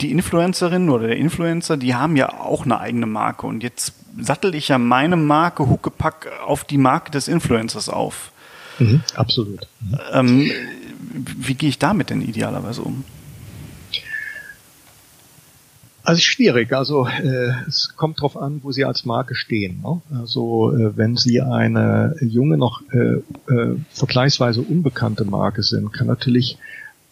die 0.00 0.10
Influencerin 0.10 0.90
oder 0.90 1.08
der 1.08 1.16
Influencer, 1.16 1.76
die 1.76 1.94
haben 1.94 2.16
ja 2.16 2.40
auch 2.40 2.64
eine 2.64 2.80
eigene 2.80 3.06
Marke. 3.06 3.46
Und 3.46 3.62
jetzt 3.62 3.94
sattel 4.20 4.54
ich 4.54 4.68
ja 4.68 4.78
meine 4.78 5.16
Marke 5.16 5.68
Huckepack 5.68 6.28
auf 6.46 6.64
die 6.64 6.78
Marke 6.78 7.10
des 7.10 7.28
Influencers 7.28 7.88
auf. 7.88 8.32
Mhm, 8.78 9.02
absolut. 9.14 9.66
Mhm. 9.80 9.98
Ähm, 10.12 10.50
wie 11.38 11.54
gehe 11.54 11.68
ich 11.68 11.78
damit 11.78 12.10
denn 12.10 12.22
idealerweise 12.22 12.82
um? 12.82 13.04
Also 16.08 16.22
schwierig. 16.22 16.72
Also 16.72 17.06
äh, 17.06 17.52
es 17.66 17.94
kommt 17.94 18.22
drauf 18.22 18.38
an, 18.38 18.60
wo 18.62 18.72
Sie 18.72 18.86
als 18.86 19.04
Marke 19.04 19.34
stehen. 19.34 19.82
Ne? 19.82 20.00
Also 20.18 20.72
äh, 20.74 20.96
wenn 20.96 21.16
Sie 21.16 21.42
eine 21.42 22.14
junge, 22.20 22.56
noch 22.56 22.80
äh, 22.92 23.20
äh, 23.52 23.76
vergleichsweise 23.90 24.62
unbekannte 24.62 25.26
Marke 25.26 25.62
sind, 25.62 25.92
kann 25.92 26.06
natürlich 26.06 26.56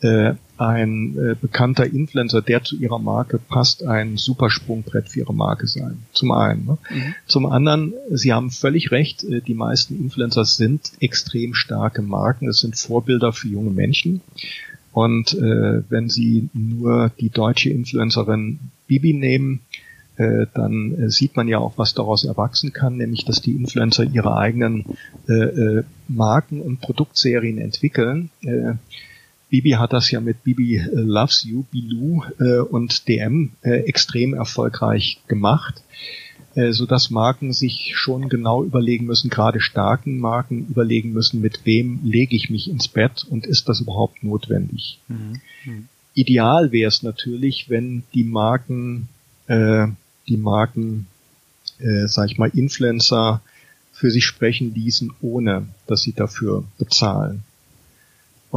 äh, 0.01 0.35
ein 0.59 1.17
äh, 1.19 1.35
bekannter 1.41 1.87
Influencer, 1.87 2.43
der 2.43 2.65
zu 2.65 2.77
ihrer 2.77 2.99
Marke 2.99 3.39
passt, 3.39 3.85
ein 3.85 4.17
super 4.17 4.51
Sprungbrett 4.51 5.09
für 5.09 5.21
ihre 5.21 5.35
Marke 5.35 5.67
sein. 5.67 6.03
Zum 6.13 6.33
einen. 6.33 6.67
Ne? 6.67 6.79
Mhm. 6.91 7.15
Zum 7.27 7.47
anderen, 7.47 7.95
Sie 8.11 8.33
haben 8.33 8.51
völlig 8.51 8.91
recht, 8.91 9.25
äh, 9.25 9.41
die 9.41 9.55
meisten 9.55 9.97
Influencer 9.97 10.45
sind 10.45 10.93
extrem 11.01 11.55
starke 11.55 12.03
Marken. 12.03 12.49
Es 12.49 12.61
sind 12.61 12.77
Vorbilder 12.77 13.33
für 13.33 13.49
junge 13.49 13.71
Menschen. 13.71 14.23
Und 14.93 15.35
äh, 15.35 15.83
wenn 15.91 16.09
Sie 16.09 16.49
nur 16.55 17.11
die 17.21 17.29
deutsche 17.29 17.69
Influencerin 17.69 18.59
Bibi 18.87 19.13
nehmen, 19.13 19.61
äh, 20.17 20.47
dann 20.55 20.95
äh, 20.99 21.11
sieht 21.11 21.37
man 21.37 21.49
ja 21.49 21.59
auch, 21.59 21.77
was 21.77 21.93
daraus 21.93 22.25
erwachsen 22.25 22.73
kann, 22.73 22.97
nämlich 22.97 23.27
dass 23.27 23.43
die 23.43 23.53
Influencer 23.53 24.05
ihre 24.05 24.35
eigenen 24.37 24.87
äh, 25.29 25.33
äh, 25.33 25.85
Marken 26.09 26.63
und 26.63 26.81
Produktserien 26.81 27.59
entwickeln. 27.59 28.31
Bibi 29.49 29.73
hat 29.73 29.93
das 29.93 30.11
ja 30.11 30.21
mit 30.21 30.43
Bibi 30.43 30.77
äh, 30.77 30.89
Loves 30.93 31.45
You, 31.45 31.65
Bilou 31.71 32.25
äh, 32.41 32.59
und 32.59 33.07
DM 33.09 33.53
äh, 33.63 33.81
extrem 33.81 34.35
erfolgreich 34.35 35.21
gemacht, 35.29 35.83
äh, 36.55 36.73
so 36.73 36.87
dass 36.87 37.11
Marken 37.11 37.53
sich 37.53 37.93
schon 37.95 38.29
genau 38.29 38.65
überlegen 38.65 39.07
müssen, 39.07 39.31
gerade 39.31 39.61
starken 39.61 40.19
Marken 40.19 40.67
überlegen 40.69 41.13
müssen, 41.13 41.41
mit 41.41 41.61
wem 41.65 42.01
lege 42.03 42.35
ich 42.35 42.51
mich 42.51 42.69
ins 42.69 42.89
Bett 42.89 43.25
und 43.29 43.47
ist 43.47 43.69
das 43.69 43.81
überhaupt 43.81 44.25
notwendig. 44.25 44.99
Mhm. 45.09 45.41
Mhm. 45.65 45.89
Ideal 46.15 46.73
wäre 46.73 46.89
es 46.89 47.03
natürlich, 47.03 47.69
wenn 47.69 48.03
die 48.15 48.25
Marken, 48.25 49.09
äh, 49.47 49.87
die 50.27 50.39
Marken, 50.39 51.07
äh, 51.79 52.07
sag 52.07 52.31
ich 52.31 52.39
mal, 52.39 52.49
Influencer 52.49 53.43
für 53.93 54.11
sich 54.11 54.25
sprechen 54.25 54.75
ließen, 54.75 55.13
ohne 55.21 55.69
dass 55.87 56.03
sie 56.03 56.13
dafür 56.13 56.65
bezahlen. 56.79 57.45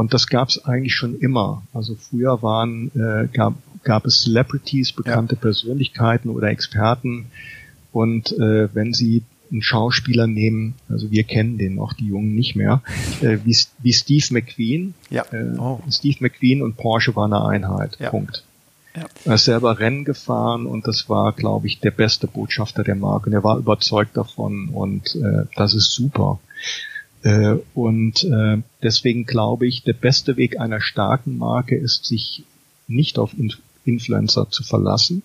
Und 0.00 0.14
das 0.14 0.28
gab 0.28 0.48
es 0.48 0.64
eigentlich 0.64 0.94
schon 0.94 1.18
immer. 1.18 1.60
Also 1.74 1.94
früher 1.94 2.40
waren, 2.40 2.90
äh, 2.94 3.28
gab, 3.30 3.52
gab 3.84 4.06
es 4.06 4.22
Celebrities, 4.22 4.92
bekannte 4.92 5.34
ja. 5.34 5.40
Persönlichkeiten 5.42 6.30
oder 6.30 6.48
Experten. 6.48 7.26
Und 7.92 8.32
äh, 8.32 8.74
wenn 8.74 8.94
sie 8.94 9.24
einen 9.52 9.60
Schauspieler 9.60 10.26
nehmen, 10.26 10.72
also 10.88 11.10
wir 11.10 11.24
kennen 11.24 11.58
den 11.58 11.78
auch 11.78 11.92
die 11.92 12.06
Jungen 12.06 12.34
nicht 12.34 12.56
mehr, 12.56 12.80
äh, 13.20 13.36
wie, 13.44 13.54
wie 13.80 13.92
Steve 13.92 14.24
McQueen. 14.30 14.94
Ja. 15.10 15.26
Äh, 15.32 15.58
oh. 15.58 15.82
Steve 15.90 16.16
McQueen 16.20 16.62
und 16.62 16.78
Porsche 16.78 17.14
waren 17.14 17.34
eine 17.34 17.44
Einheit. 17.44 17.98
Ja. 18.00 18.08
Punkt. 18.08 18.42
Ja. 18.96 19.04
Er 19.26 19.34
ist 19.34 19.44
selber 19.44 19.80
Rennen 19.80 20.06
gefahren 20.06 20.64
und 20.64 20.88
das 20.88 21.10
war, 21.10 21.34
glaube 21.34 21.66
ich, 21.66 21.78
der 21.80 21.90
beste 21.90 22.26
Botschafter 22.26 22.84
der 22.84 22.94
Marke. 22.94 23.26
Und 23.26 23.34
er 23.34 23.44
war 23.44 23.58
überzeugt 23.58 24.16
davon 24.16 24.70
und 24.70 25.14
äh, 25.16 25.44
das 25.56 25.74
ist 25.74 25.92
super. 25.92 26.40
Äh, 27.22 27.56
und 27.74 28.24
äh, 28.24 28.58
deswegen 28.82 29.26
glaube 29.26 29.66
ich, 29.66 29.82
der 29.82 29.92
beste 29.92 30.36
Weg 30.36 30.58
einer 30.58 30.80
starken 30.80 31.38
Marke 31.38 31.76
ist, 31.76 32.04
sich 32.04 32.44
nicht 32.88 33.18
auf 33.18 33.34
Influencer 33.84 34.50
zu 34.50 34.62
verlassen, 34.62 35.22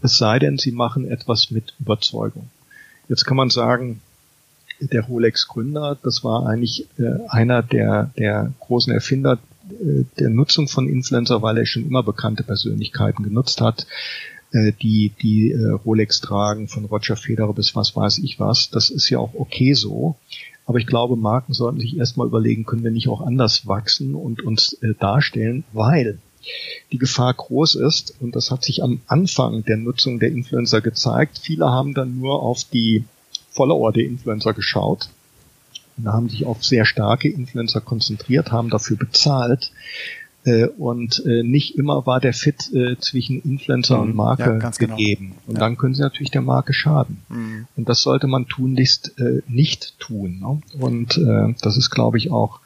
es 0.00 0.16
sei 0.16 0.38
denn, 0.38 0.58
sie 0.58 0.72
machen 0.72 1.10
etwas 1.10 1.50
mit 1.50 1.74
Überzeugung. 1.80 2.48
Jetzt 3.08 3.24
kann 3.24 3.36
man 3.36 3.50
sagen, 3.50 4.00
der 4.80 5.02
Rolex-Gründer, 5.02 5.98
das 6.02 6.22
war 6.22 6.46
eigentlich 6.46 6.86
äh, 6.98 7.18
einer 7.28 7.62
der, 7.62 8.12
der 8.16 8.52
großen 8.60 8.92
Erfinder 8.92 9.38
äh, 9.70 10.04
der 10.18 10.30
Nutzung 10.30 10.68
von 10.68 10.88
Influencer, 10.88 11.42
weil 11.42 11.58
er 11.58 11.66
schon 11.66 11.84
immer 11.84 12.02
bekannte 12.02 12.44
Persönlichkeiten 12.44 13.24
genutzt 13.24 13.60
hat, 13.60 13.86
äh, 14.52 14.72
die 14.80 15.12
die 15.20 15.50
äh, 15.50 15.70
Rolex 15.70 16.20
tragen, 16.20 16.68
von 16.68 16.84
Roger 16.84 17.16
Federer 17.16 17.54
bis 17.54 17.74
was 17.74 17.96
weiß 17.96 18.18
ich 18.18 18.38
was. 18.38 18.70
Das 18.70 18.90
ist 18.90 19.08
ja 19.10 19.18
auch 19.18 19.34
okay 19.34 19.72
so. 19.74 20.16
Aber 20.68 20.76
ich 20.76 20.86
glaube, 20.86 21.16
Marken 21.16 21.54
sollten 21.54 21.80
sich 21.80 21.96
erstmal 21.96 22.26
überlegen, 22.26 22.66
können 22.66 22.84
wir 22.84 22.90
nicht 22.90 23.08
auch 23.08 23.22
anders 23.22 23.66
wachsen 23.66 24.14
und 24.14 24.42
uns 24.42 24.74
äh, 24.74 24.92
darstellen, 25.00 25.64
weil 25.72 26.18
die 26.92 26.98
Gefahr 26.98 27.32
groß 27.32 27.76
ist, 27.76 28.14
und 28.20 28.36
das 28.36 28.50
hat 28.50 28.64
sich 28.64 28.82
am 28.82 29.00
Anfang 29.06 29.64
der 29.64 29.78
Nutzung 29.78 30.18
der 30.18 30.28
Influencer 30.28 30.82
gezeigt, 30.82 31.38
viele 31.38 31.70
haben 31.70 31.94
dann 31.94 32.18
nur 32.18 32.42
auf 32.42 32.64
die 32.64 33.04
Follower 33.50 33.92
der 33.92 34.04
Influencer 34.04 34.52
geschaut 34.52 35.08
und 35.96 36.06
haben 36.06 36.28
sich 36.28 36.44
auf 36.44 36.62
sehr 36.62 36.84
starke 36.84 37.30
Influencer 37.30 37.80
konzentriert, 37.80 38.52
haben 38.52 38.68
dafür 38.68 38.98
bezahlt, 38.98 39.72
und 40.76 41.24
äh, 41.26 41.42
nicht 41.42 41.76
immer 41.76 42.06
war 42.06 42.20
der 42.20 42.32
Fit 42.32 42.72
äh, 42.72 42.96
zwischen 42.98 43.40
Influencer 43.42 43.96
mhm. 43.96 44.02
und 44.02 44.16
Marke 44.16 44.58
ja, 44.60 44.70
genau. 44.70 44.96
gegeben. 44.96 45.26
Genau. 45.28 45.42
Und 45.46 45.54
ja. 45.54 45.60
dann 45.60 45.76
können 45.76 45.94
sie 45.94 46.02
natürlich 46.02 46.30
der 46.30 46.42
Marke 46.42 46.72
schaden. 46.72 47.18
Mhm. 47.28 47.66
Und 47.76 47.88
das 47.88 48.02
sollte 48.02 48.26
man 48.26 48.46
tunlichst 48.46 49.18
äh, 49.18 49.42
nicht 49.48 49.98
tun. 49.98 50.40
Ne? 50.40 50.62
Und 50.78 51.18
äh, 51.18 51.54
das 51.60 51.76
ist, 51.76 51.90
glaube 51.90 52.18
ich, 52.18 52.30
auch 52.30 52.60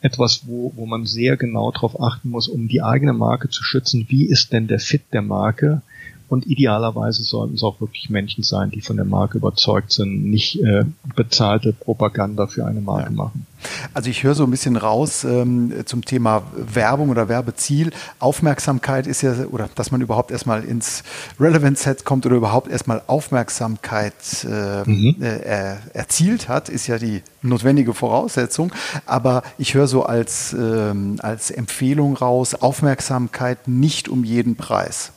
etwas, 0.00 0.46
wo, 0.46 0.72
wo 0.76 0.86
man 0.86 1.06
sehr 1.06 1.36
genau 1.36 1.70
darauf 1.70 2.00
achten 2.00 2.30
muss, 2.30 2.48
um 2.48 2.68
die 2.68 2.82
eigene 2.82 3.12
Marke 3.12 3.48
zu 3.48 3.62
schützen. 3.62 4.06
Wie 4.08 4.24
ist 4.24 4.52
denn 4.52 4.66
der 4.66 4.80
Fit 4.80 5.02
der 5.12 5.22
Marke? 5.22 5.82
Und 6.30 6.46
idealerweise 6.46 7.24
sollten 7.24 7.54
es 7.54 7.64
auch 7.64 7.80
wirklich 7.80 8.08
Menschen 8.08 8.44
sein, 8.44 8.70
die 8.70 8.82
von 8.82 8.94
der 8.94 9.04
Marke 9.04 9.38
überzeugt 9.38 9.92
sind, 9.92 10.30
nicht 10.30 10.62
äh, 10.62 10.84
bezahlte 11.16 11.72
Propaganda 11.72 12.46
für 12.46 12.64
eine 12.64 12.80
Marke 12.80 13.10
ja. 13.10 13.16
machen. 13.16 13.46
Also 13.94 14.10
ich 14.10 14.22
höre 14.22 14.36
so 14.36 14.44
ein 14.44 14.50
bisschen 14.52 14.76
raus 14.76 15.24
ähm, 15.24 15.72
zum 15.86 16.04
Thema 16.04 16.44
Werbung 16.54 17.08
oder 17.08 17.28
Werbeziel. 17.28 17.90
Aufmerksamkeit 18.20 19.08
ist 19.08 19.22
ja, 19.22 19.34
oder 19.50 19.68
dass 19.74 19.90
man 19.90 20.02
überhaupt 20.02 20.30
erstmal 20.30 20.62
ins 20.62 21.02
Relevance 21.40 21.82
Set 21.82 22.04
kommt 22.04 22.24
oder 22.26 22.36
überhaupt 22.36 22.70
erstmal 22.70 23.02
Aufmerksamkeit 23.08 24.14
äh, 24.44 24.88
mhm. 24.88 25.16
äh, 25.20 25.78
erzielt 25.94 26.48
hat, 26.48 26.68
ist 26.68 26.86
ja 26.86 26.98
die 26.98 27.22
notwendige 27.42 27.92
Voraussetzung. 27.92 28.72
Aber 29.04 29.42
ich 29.58 29.74
höre 29.74 29.88
so 29.88 30.04
als, 30.04 30.52
ähm, 30.52 31.16
als 31.18 31.50
Empfehlung 31.50 32.16
raus, 32.16 32.54
Aufmerksamkeit 32.54 33.66
nicht 33.66 34.08
um 34.08 34.22
jeden 34.22 34.54
Preis. 34.54 35.10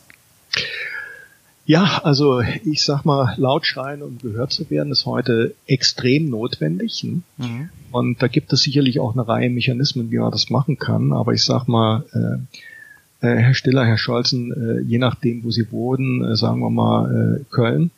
Ja, 1.66 2.02
also 2.04 2.42
ich 2.42 2.84
sag 2.84 3.06
mal, 3.06 3.36
laut 3.38 3.66
schreien 3.66 4.02
und 4.02 4.22
gehört 4.22 4.52
zu 4.52 4.70
werden 4.70 4.92
ist 4.92 5.06
heute 5.06 5.56
extrem 5.66 6.30
notwendig. 6.30 7.04
Ne? 7.04 7.22
Mhm. 7.38 7.70
Und 7.92 8.22
da 8.22 8.28
gibt 8.28 8.52
es 8.52 8.64
sicherlich 8.64 9.00
auch 9.00 9.14
eine 9.14 9.28
Reihe 9.28 9.50
Mechanismen, 9.50 10.12
wie 10.12 10.18
man 10.18 10.32
das 10.32 10.50
machen 10.50 10.78
kann. 10.78 11.14
Aber 11.14 11.32
ich 11.32 11.44
sag 11.44 11.68
mal, 11.68 12.04
äh, 12.14 12.58
äh, 13.24 13.38
Herr 13.38 13.54
Stiller, 13.54 13.86
Herr 13.86 13.98
Scholzen, 13.98 14.52
äh, 14.52 14.82
je 14.82 14.98
nachdem, 14.98 15.46
wo 15.46 15.52
Sie 15.52 15.72
wohnen, 15.72 16.24
äh, 16.26 16.36
sagen 16.36 16.60
wir 16.60 16.70
mal 16.70 17.40
äh, 17.40 17.44
Köln, 17.50 17.92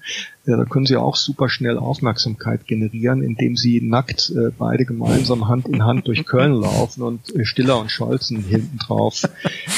da 0.45 0.63
können 0.65 0.85
Sie 0.85 0.95
auch 0.95 1.15
super 1.15 1.49
schnell 1.49 1.79
Aufmerksamkeit 1.79 2.67
generieren, 2.67 3.23
indem 3.23 3.55
Sie 3.55 3.81
nackt 3.81 4.31
beide 4.59 4.85
gemeinsam 4.85 5.47
Hand 5.47 5.67
in 5.67 5.83
Hand 5.83 6.07
durch 6.07 6.23
Köln 6.23 6.53
laufen 6.61 7.01
und 7.01 7.21
Stiller 7.41 7.79
und 7.79 7.89
Scholzen 7.89 8.43
hinten 8.43 8.77
drauf 8.77 9.23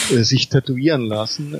sich 0.10 0.50
tätowieren 0.50 1.04
lassen. 1.04 1.56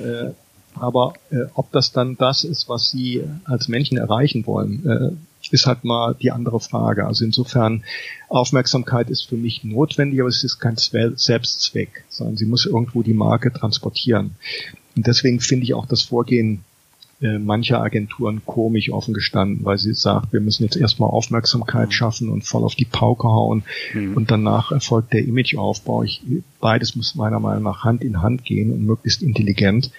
Aber 0.80 1.14
äh, 1.30 1.46
ob 1.54 1.72
das 1.72 1.92
dann 1.92 2.16
das 2.16 2.44
ist, 2.44 2.68
was 2.68 2.90
sie 2.90 3.24
als 3.44 3.68
Menschen 3.68 3.98
erreichen 3.98 4.46
wollen, 4.46 4.86
äh, 4.86 5.10
ist 5.52 5.66
halt 5.66 5.84
mal 5.84 6.14
die 6.14 6.30
andere 6.30 6.60
Frage. 6.60 7.06
Also 7.06 7.24
insofern, 7.24 7.84
Aufmerksamkeit 8.28 9.08
ist 9.08 9.22
für 9.22 9.36
mich 9.36 9.64
notwendig, 9.64 10.20
aber 10.20 10.28
es 10.28 10.44
ist 10.44 10.58
kein 10.58 10.76
Selbstzweck, 10.76 12.04
sondern 12.08 12.36
sie 12.36 12.46
muss 12.46 12.66
irgendwo 12.66 13.02
die 13.02 13.14
Marke 13.14 13.52
transportieren. 13.52 14.36
Und 14.96 15.06
deswegen 15.06 15.40
finde 15.40 15.64
ich 15.64 15.74
auch 15.74 15.86
das 15.86 16.02
Vorgehen 16.02 16.64
äh, 17.20 17.38
mancher 17.38 17.80
Agenturen 17.80 18.42
komisch 18.46 18.90
offen 18.92 19.12
gestanden, 19.12 19.64
weil 19.64 19.76
sie 19.76 19.94
sagt, 19.94 20.32
wir 20.32 20.40
müssen 20.40 20.62
jetzt 20.62 20.76
erstmal 20.76 21.10
Aufmerksamkeit 21.10 21.92
schaffen 21.92 22.28
und 22.28 22.44
voll 22.44 22.62
auf 22.62 22.76
die 22.76 22.84
Pauke 22.84 23.26
hauen 23.26 23.64
mhm. 23.92 24.16
und 24.16 24.30
danach 24.30 24.70
erfolgt 24.70 25.12
der 25.12 25.24
Imageaufbau. 25.24 26.04
Ich, 26.04 26.22
beides 26.60 26.94
muss 26.94 27.16
meiner 27.16 27.40
Meinung 27.40 27.64
nach 27.64 27.82
Hand 27.82 28.04
in 28.04 28.22
Hand 28.22 28.44
gehen 28.44 28.70
und 28.70 28.84
möglichst 28.84 29.22
intelligent 29.22 29.90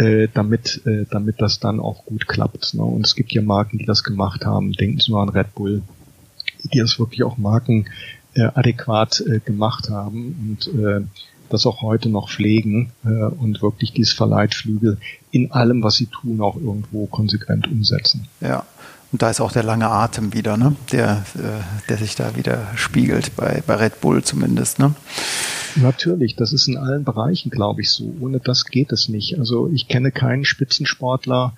äh, 0.00 0.28
damit, 0.32 0.80
äh, 0.86 1.04
damit 1.10 1.40
das 1.40 1.60
dann 1.60 1.78
auch 1.78 2.06
gut 2.06 2.26
klappt. 2.26 2.74
Ne? 2.74 2.82
Und 2.82 3.06
es 3.06 3.14
gibt 3.14 3.32
ja 3.32 3.42
Marken, 3.42 3.78
die 3.78 3.84
das 3.84 4.02
gemacht 4.02 4.46
haben. 4.46 4.72
Denken 4.72 4.98
Sie 4.98 5.10
nur 5.10 5.20
an 5.20 5.28
Red 5.28 5.54
Bull, 5.54 5.82
die 6.72 6.78
das 6.78 6.98
wirklich 6.98 7.22
auch 7.22 7.36
Marken 7.36 7.86
äh, 8.34 8.42
adäquat 8.42 9.20
äh, 9.20 9.40
gemacht 9.40 9.90
haben 9.90 10.58
und 10.66 10.80
äh, 10.80 11.02
das 11.50 11.66
auch 11.66 11.82
heute 11.82 12.08
noch 12.08 12.30
pflegen 12.30 12.92
äh, 13.04 13.08
und 13.08 13.60
wirklich 13.60 13.92
dieses 13.92 14.14
Verleitflügel 14.14 14.98
in 15.32 15.52
allem, 15.52 15.82
was 15.82 15.96
sie 15.96 16.06
tun, 16.06 16.40
auch 16.40 16.56
irgendwo 16.56 17.06
konsequent 17.06 17.66
umsetzen. 17.68 18.28
Ja. 18.40 18.64
Und 19.12 19.22
da 19.22 19.30
ist 19.30 19.40
auch 19.40 19.52
der 19.52 19.64
lange 19.64 19.88
Atem 19.88 20.32
wieder, 20.32 20.56
ne? 20.56 20.76
der, 20.92 21.24
äh, 21.34 21.88
der 21.88 21.96
sich 21.96 22.14
da 22.14 22.36
wieder 22.36 22.68
spiegelt, 22.76 23.34
bei, 23.34 23.62
bei 23.66 23.74
Red 23.74 24.00
Bull 24.00 24.22
zumindest. 24.22 24.78
Ne? 24.78 24.94
Natürlich, 25.76 26.36
das 26.36 26.52
ist 26.52 26.68
in 26.68 26.76
allen 26.76 27.04
Bereichen, 27.04 27.50
glaube 27.50 27.80
ich, 27.80 27.90
so. 27.90 28.14
Ohne 28.20 28.38
das 28.38 28.66
geht 28.66 28.92
es 28.92 29.08
nicht. 29.08 29.38
Also 29.38 29.68
ich 29.72 29.88
kenne 29.88 30.12
keinen 30.12 30.44
Spitzensportler, 30.44 31.54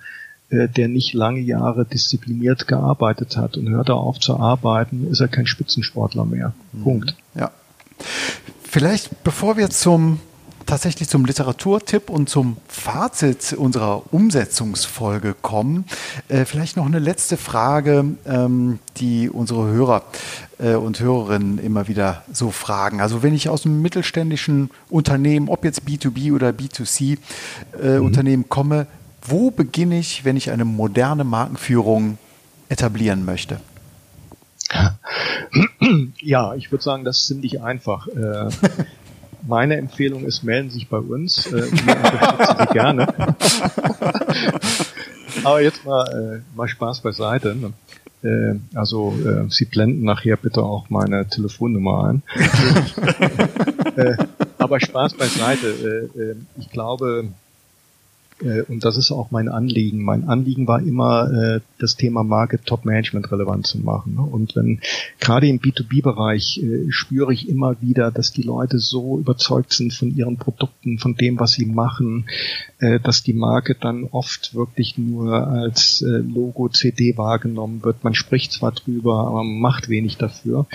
äh, 0.49 0.67
der 0.67 0.87
nicht 0.87 1.13
lange 1.13 1.39
Jahre 1.39 1.85
diszipliniert 1.85 2.67
gearbeitet 2.67 3.37
hat 3.37 3.57
und 3.57 3.69
hört 3.69 3.89
er 3.89 3.95
auf 3.95 4.19
zu 4.19 4.37
arbeiten, 4.37 5.07
ist 5.11 5.19
er 5.19 5.27
kein 5.27 5.45
Spitzensportler 5.45 6.25
mehr. 6.25 6.53
Mhm. 6.71 6.83
Punkt. 6.83 7.15
Ja. 7.35 7.51
Vielleicht, 8.63 9.23
bevor 9.23 9.57
wir 9.57 9.69
zum 9.69 10.19
tatsächlich 10.65 11.09
zum 11.09 11.25
Literaturtipp 11.25 12.09
und 12.09 12.29
zum 12.29 12.57
Fazit 12.67 13.53
unserer 13.53 14.13
Umsetzungsfolge 14.13 15.35
kommen. 15.41 15.85
Äh, 16.27 16.45
vielleicht 16.45 16.77
noch 16.77 16.85
eine 16.85 16.99
letzte 16.99 17.37
Frage, 17.37 18.05
ähm, 18.25 18.79
die 18.97 19.29
unsere 19.29 19.65
Hörer 19.67 20.03
äh, 20.59 20.75
und 20.75 20.99
Hörerinnen 20.99 21.59
immer 21.59 21.87
wieder 21.87 22.23
so 22.31 22.51
fragen. 22.51 23.01
Also 23.01 23.23
wenn 23.23 23.33
ich 23.33 23.49
aus 23.49 23.65
einem 23.65 23.81
mittelständischen 23.81 24.69
Unternehmen, 24.89 25.49
ob 25.49 25.65
jetzt 25.65 25.83
B2B 25.83 26.33
oder 26.33 26.49
B2C 26.49 27.17
äh, 27.81 27.97
mhm. 27.97 28.05
Unternehmen 28.05 28.49
komme, 28.49 28.87
wo 29.21 29.51
beginne 29.51 29.99
ich, 29.99 30.25
wenn 30.25 30.37
ich 30.37 30.51
eine 30.51 30.65
moderne 30.65 31.23
Markenführung 31.23 32.17
etablieren 32.69 33.25
möchte? 33.25 33.59
Ja, 36.19 36.55
ich 36.55 36.71
würde 36.71 36.83
sagen, 36.83 37.03
das 37.03 37.19
ist 37.19 37.27
ziemlich 37.27 37.61
einfach. 37.61 38.07
Meine 39.45 39.77
Empfehlung 39.77 40.25
ist, 40.25 40.43
melden 40.43 40.69
Sie 40.69 40.75
sich 40.75 40.89
bei 40.89 40.97
uns. 40.97 41.47
Äh, 41.47 41.71
wir 41.71 41.95
unterstützen 41.95 42.55
Sie 42.59 42.73
gerne. 42.73 43.07
Aber 45.43 45.61
jetzt 45.61 45.85
mal, 45.85 46.41
äh, 46.41 46.55
mal 46.55 46.67
Spaß 46.67 47.01
beiseite. 47.01 47.55
Ne? 47.55 47.73
Äh, 48.23 48.59
also 48.77 49.13
äh, 49.25 49.49
Sie 49.49 49.65
blenden 49.65 50.03
nachher 50.03 50.37
bitte 50.37 50.63
auch 50.63 50.89
meine 50.89 51.27
Telefonnummer 51.27 52.05
ein. 52.05 52.23
äh, 53.97 54.15
aber 54.57 54.79
Spaß 54.79 55.15
beiseite. 55.15 55.67
Äh, 56.15 56.19
äh, 56.19 56.35
ich 56.57 56.69
glaube, 56.69 57.27
und 58.67 58.83
das 58.83 58.97
ist 58.97 59.11
auch 59.11 59.31
mein 59.31 59.49
Anliegen. 59.49 60.03
Mein 60.03 60.27
Anliegen 60.27 60.67
war 60.67 60.81
immer, 60.81 61.31
äh, 61.31 61.59
das 61.79 61.95
Thema 61.95 62.23
Market 62.23 62.65
Top 62.65 62.85
Management 62.85 63.31
relevant 63.31 63.67
zu 63.67 63.79
machen. 63.79 64.15
Ne? 64.15 64.21
Und 64.21 64.55
wenn 64.55 64.79
gerade 65.19 65.47
im 65.47 65.59
B2B-Bereich 65.59 66.61
äh, 66.61 66.91
spüre 66.91 67.33
ich 67.33 67.49
immer 67.49 67.81
wieder, 67.81 68.11
dass 68.11 68.31
die 68.31 68.43
Leute 68.43 68.79
so 68.79 69.19
überzeugt 69.19 69.73
sind 69.73 69.93
von 69.93 70.15
ihren 70.15 70.37
Produkten, 70.37 70.99
von 70.99 71.15
dem, 71.15 71.39
was 71.39 71.53
sie 71.53 71.65
machen, 71.65 72.25
dass 73.03 73.23
die 73.23 73.33
Marke 73.33 73.75
dann 73.79 74.03
oft 74.03 74.55
wirklich 74.55 74.97
nur 74.97 75.47
als 75.47 76.03
Logo 76.05 76.67
CD 76.67 77.17
wahrgenommen 77.17 77.83
wird. 77.83 78.03
Man 78.03 78.13
spricht 78.13 78.51
zwar 78.51 78.73
drüber, 78.73 79.27
aber 79.27 79.43
man 79.43 79.59
macht 79.59 79.87
wenig 79.87 80.17
dafür. 80.17 80.67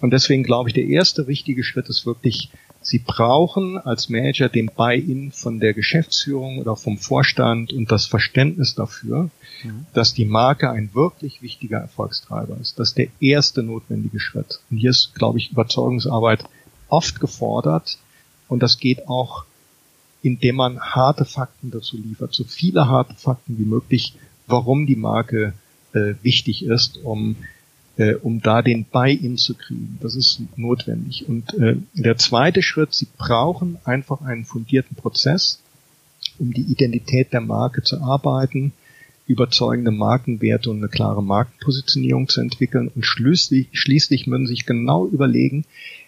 Und 0.00 0.12
deswegen 0.12 0.42
glaube 0.42 0.68
ich, 0.68 0.74
der 0.74 0.86
erste 0.86 1.26
wichtige 1.26 1.64
Schritt 1.64 1.88
ist 1.88 2.04
wirklich 2.04 2.50
Sie 2.84 2.98
brauchen 2.98 3.78
als 3.78 4.10
Manager 4.10 4.50
den 4.50 4.66
Buy-in 4.66 5.32
von 5.32 5.58
der 5.58 5.72
Geschäftsführung 5.72 6.58
oder 6.58 6.76
vom 6.76 6.98
Vorstand 6.98 7.72
und 7.72 7.90
das 7.90 8.04
Verständnis 8.04 8.74
dafür, 8.74 9.30
mhm. 9.62 9.86
dass 9.94 10.12
die 10.12 10.26
Marke 10.26 10.70
ein 10.70 10.94
wirklich 10.94 11.40
wichtiger 11.40 11.78
Erfolgstreiber 11.78 12.58
ist. 12.60 12.78
Das 12.78 12.90
ist 12.90 12.98
der 12.98 13.08
erste 13.20 13.62
notwendige 13.62 14.20
Schritt. 14.20 14.60
Und 14.70 14.76
hier 14.76 14.90
ist, 14.90 15.14
glaube 15.14 15.38
ich, 15.38 15.50
Überzeugungsarbeit 15.50 16.44
oft 16.88 17.20
gefordert 17.20 17.96
und 18.48 18.62
das 18.62 18.78
geht 18.78 19.08
auch, 19.08 19.46
indem 20.20 20.56
man 20.56 20.78
harte 20.78 21.24
Fakten 21.24 21.70
dazu 21.70 21.96
liefert, 21.96 22.34
so 22.34 22.44
viele 22.44 22.86
harte 22.86 23.14
Fakten 23.14 23.58
wie 23.58 23.64
möglich, 23.64 24.14
warum 24.46 24.86
die 24.86 24.96
Marke 24.96 25.54
äh, 25.94 26.14
wichtig 26.22 26.66
ist, 26.66 26.98
um 27.02 27.36
äh, 27.96 28.14
um 28.14 28.40
da 28.40 28.62
den 28.62 28.84
Buy-in 28.84 29.36
zu 29.36 29.54
kriegen. 29.54 29.98
Das 30.00 30.14
ist 30.14 30.40
notwendig. 30.56 31.28
Und 31.28 31.54
äh, 31.54 31.76
der 31.94 32.16
zweite 32.16 32.62
Schritt, 32.62 32.94
Sie 32.94 33.06
brauchen 33.16 33.78
einfach 33.84 34.22
einen 34.22 34.44
fundierten 34.44 34.96
Prozess, 34.96 35.60
um 36.38 36.52
die 36.52 36.62
Identität 36.62 37.32
der 37.32 37.40
Marke 37.40 37.82
zu 37.82 38.00
arbeiten, 38.00 38.72
überzeugende 39.26 39.90
Markenwerte 39.90 40.70
und 40.70 40.78
eine 40.78 40.88
klare 40.88 41.22
Markenpositionierung 41.22 42.28
zu 42.28 42.40
entwickeln 42.40 42.90
und 42.94 43.06
schließlich, 43.06 43.68
schließlich 43.72 44.26
müssen 44.26 44.46
Sie 44.46 44.54
sich 44.54 44.66
genau 44.66 45.06
überlegen, 45.06 45.64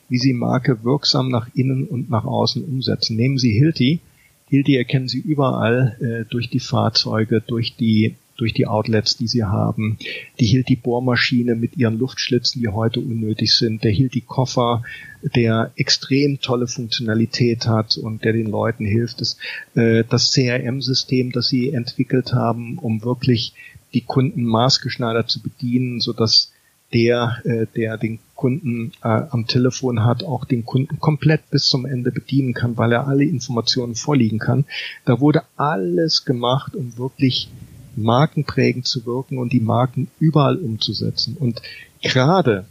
wie 0.08 0.18
Sie 0.18 0.32
Marke 0.32 0.84
wirksam 0.84 1.28
nach 1.28 1.48
innen 1.54 1.84
und 1.84 2.10
nach 2.10 2.24
außen 2.24 2.64
umsetzen. 2.64 3.16
Nehmen 3.16 3.38
Sie 3.38 3.52
Hilti. 3.52 4.00
Hilti 4.48 4.76
erkennen 4.76 5.08
Sie 5.08 5.18
überall 5.18 5.96
äh, 6.00 6.30
durch 6.30 6.50
die 6.50 6.60
Fahrzeuge, 6.60 7.40
durch 7.40 7.74
die 7.76 8.14
durch 8.36 8.52
die 8.52 8.66
Outlets, 8.66 9.16
die 9.16 9.26
sie 9.26 9.44
haben. 9.44 9.98
Die 10.40 10.46
hielt 10.46 10.68
die 10.68 10.76
Bohrmaschine 10.76 11.54
mit 11.54 11.76
ihren 11.76 11.98
Luftschlitzen, 11.98 12.60
die 12.60 12.68
heute 12.68 13.00
unnötig 13.00 13.54
sind. 13.54 13.84
Der 13.84 13.90
hielt 13.90 14.14
die 14.14 14.20
Koffer, 14.20 14.82
der 15.22 15.72
extrem 15.76 16.40
tolle 16.40 16.68
Funktionalität 16.68 17.66
hat 17.66 17.96
und 17.96 18.24
der 18.24 18.32
den 18.32 18.46
Leuten 18.46 18.84
hilft. 18.84 19.20
Das, 19.20 19.36
äh, 19.74 20.04
das 20.08 20.32
CRM-System, 20.32 21.32
das 21.32 21.48
sie 21.48 21.72
entwickelt 21.72 22.32
haben, 22.32 22.78
um 22.78 23.02
wirklich 23.02 23.54
die 23.94 24.02
Kunden 24.02 24.44
maßgeschneidert 24.44 25.30
zu 25.30 25.40
bedienen, 25.40 26.00
so 26.00 26.12
dass 26.12 26.52
der, 26.92 27.40
äh, 27.44 27.66
der 27.74 27.98
den 27.98 28.18
Kunden 28.34 28.92
äh, 29.02 29.08
am 29.08 29.46
Telefon 29.46 30.04
hat, 30.04 30.22
auch 30.22 30.44
den 30.44 30.64
Kunden 30.64 31.00
komplett 31.00 31.50
bis 31.50 31.66
zum 31.66 31.86
Ende 31.86 32.12
bedienen 32.12 32.54
kann, 32.54 32.76
weil 32.76 32.92
er 32.92 33.08
alle 33.08 33.24
Informationen 33.24 33.94
vorliegen 33.94 34.38
kann. 34.38 34.64
Da 35.04 35.20
wurde 35.20 35.42
alles 35.56 36.24
gemacht, 36.24 36.76
um 36.76 36.96
wirklich 36.98 37.48
markenprägend 37.96 38.86
zu 38.86 39.06
wirken 39.06 39.38
und 39.38 39.52
die 39.52 39.60
Marken 39.60 40.08
überall 40.18 40.56
umzusetzen. 40.56 41.36
Und 41.38 41.62
gerade, 42.02 42.66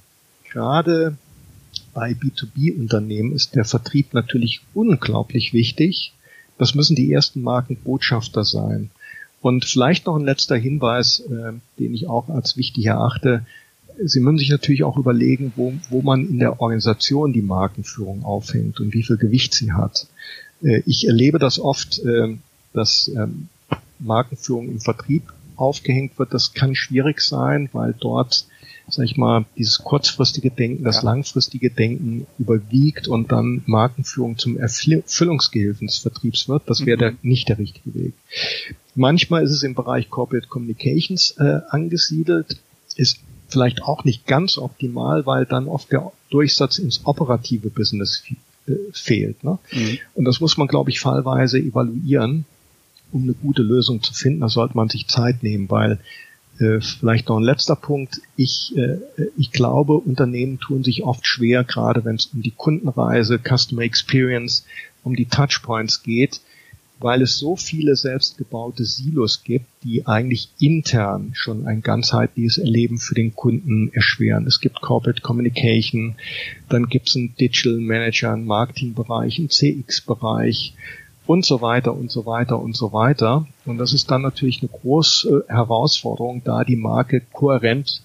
gerade 0.52 1.18
bei 1.94 2.12
B2B-Unternehmen 2.12 3.32
ist 3.34 3.56
der 3.56 3.66
Vertrieb 3.66 4.14
natürlich 4.14 4.62
unglaublich 4.74 5.54
wichtig. 5.54 6.14
Das 6.58 6.76
müssen 6.76 6.96
die 6.96 7.12
ersten 7.12 7.42
Markenbotschafter 7.42 8.44
sein. 8.44 8.90
Und 9.42 9.66
vielleicht 9.66 10.06
noch 10.06 10.16
ein 10.16 10.26
letzter 10.26 10.56
Hinweis, 10.56 11.20
äh, 11.20 11.54
den 11.80 11.94
ich 11.94 12.08
auch 12.08 12.30
als 12.30 12.58
wichtig 12.58 12.86
erachte. 12.86 13.46
Sie 14.04 14.20
müssen 14.20 14.40
sich 14.40 14.50
natürlich 14.50 14.84
auch 14.84 14.98
überlegen, 14.98 15.54
wo, 15.56 15.74
wo 15.90 16.02
man 16.02 16.28
in 16.28 16.40
der 16.40 16.60
Organisation 16.60 17.32
die 17.32 17.42
Markenführung 17.42 18.24
aufhängt 18.26 18.80
und 18.80 18.94
wie 18.94 19.04
viel 19.04 19.18
Gewicht 19.18 19.54
sie 19.54 19.72
hat. 19.72 20.08
Äh, 20.64 20.82
ich 20.86 21.08
erlebe 21.08 21.40
das 21.40 21.60
oft, 21.60 22.00
äh, 22.00 22.36
dass 22.74 23.10
ähm, 23.16 23.48
Markenführung 24.00 24.70
im 24.70 24.80
Vertrieb 24.80 25.24
aufgehängt 25.56 26.18
wird. 26.20 26.34
Das 26.34 26.54
kann 26.54 26.76
schwierig 26.76 27.22
sein, 27.22 27.70
weil 27.72 27.94
dort 27.98 28.46
sag 28.88 29.06
ich 29.06 29.18
mal, 29.18 29.46
dieses 29.58 29.80
kurzfristige 29.80 30.52
Denken, 30.52 30.84
das 30.84 30.98
ja. 30.98 31.04
langfristige 31.04 31.72
Denken 31.72 32.28
überwiegt 32.38 33.08
und 33.08 33.32
dann 33.32 33.64
Markenführung 33.66 34.38
zum 34.38 34.58
Erfüllungsgehilfen 34.58 35.88
des 35.88 35.98
Vertriebs 35.98 36.48
wird. 36.48 36.64
Das 36.68 36.86
wäre 36.86 37.12
mhm. 37.12 37.18
nicht 37.24 37.50
der 37.50 37.58
richtige 37.58 37.94
Weg. 37.96 38.14
Manchmal 38.94 39.44
ist 39.44 39.52
es 39.52 39.64
im 39.64 39.76
Bereich 39.76 40.10
Corporate 40.10 40.48
Communications 40.48 41.32
äh, 41.40 41.62
angesiedelt, 41.70 42.58
ist 42.96 43.20
vielleicht 43.48 43.84
auch 43.84 44.04
nicht 44.04 44.28
ganz 44.28 44.58
optimal, 44.58 45.26
weil 45.26 45.46
dann 45.46 45.68
oft 45.68 45.92
der 45.92 46.12
Durchsatz 46.30 46.78
ins 46.78 47.02
operative 47.06 47.70
Business 47.70 48.24
äh, 48.68 48.74
fehlt. 48.94 49.44
Ne? 49.44 49.58
Mhm. 49.72 50.00
Und 50.14 50.26
das 50.26 50.40
muss 50.40 50.58
man, 50.58 50.68
glaube 50.68 50.92
ich, 50.92 51.00
fallweise 51.00 51.58
evaluieren, 51.60 52.46
um 53.16 53.24
eine 53.24 53.34
gute 53.34 53.64
Lösung 53.64 54.04
zu 54.04 54.14
finden. 54.14 54.42
Da 54.42 54.50
sollte 54.50 54.76
man 54.76 54.90
sich 54.90 55.08
Zeit 55.08 55.42
nehmen, 55.42 55.70
weil 55.70 56.00
äh, 56.60 56.82
vielleicht 56.82 57.30
noch 57.30 57.38
ein 57.38 57.44
letzter 57.44 57.76
Punkt. 57.76 58.22
Ich, 58.36 58.74
äh, 58.78 58.98
ich 59.38 59.52
glaube, 59.52 59.94
Unternehmen 59.94 60.60
tun 60.60 60.84
sich 60.84 61.04
oft 61.04 61.26
schwer, 61.26 61.64
gerade 61.64 62.04
wenn 62.04 62.16
es 62.16 62.28
um 62.28 62.42
die 62.42 62.52
Kundenreise, 62.52 63.40
Customer 63.40 63.84
Experience, 63.84 64.66
um 65.04 65.16
die 65.16 65.26
Touchpoints 65.26 66.04
geht, 66.04 66.42
weil 67.00 67.22
es 67.22 67.38
so 67.38 67.56
viele 67.56 67.96
selbstgebaute 67.96 68.84
Silos 68.84 69.44
gibt, 69.44 69.66
die 69.84 70.08
eigentlich 70.08 70.50
intern 70.60 71.32
schon 71.36 71.68
ein 71.68 71.82
ganzheitliches 71.82 72.58
Erleben 72.58 73.00
für 73.00 73.16
den 73.16 73.34
Kunden 73.34 73.92
erschweren. 73.94 74.48
Es 74.48 74.60
gibt 74.60 74.82
Corporate 74.82 75.22
Communication, 75.22 76.16
dann 76.70 76.88
gibt 76.88 77.10
es 77.10 77.16
einen 77.16 77.36
Digital 77.36 77.80
Manager, 77.80 78.34
einen 78.34 78.46
Marketingbereich, 78.46 79.40
einen 79.40 79.50
CX-Bereich, 79.50 80.74
und 81.28 81.46
so 81.46 81.62
weiter 81.62 81.94
und 81.94 82.12
so 82.12 82.26
weiter 82.26 82.60
und 82.60 82.76
so 82.76 82.94
weiter. 82.94 83.48
Und 83.66 83.78
das 83.78 83.94
ist 83.94 84.12
dann 84.12 84.22
natürlich 84.22 84.62
eine 84.62 84.70
große 84.70 85.46
Herausforderung, 85.48 86.42
da 86.44 86.64
die 86.64 86.76
Marke 86.76 87.22
kohärent 87.34 88.02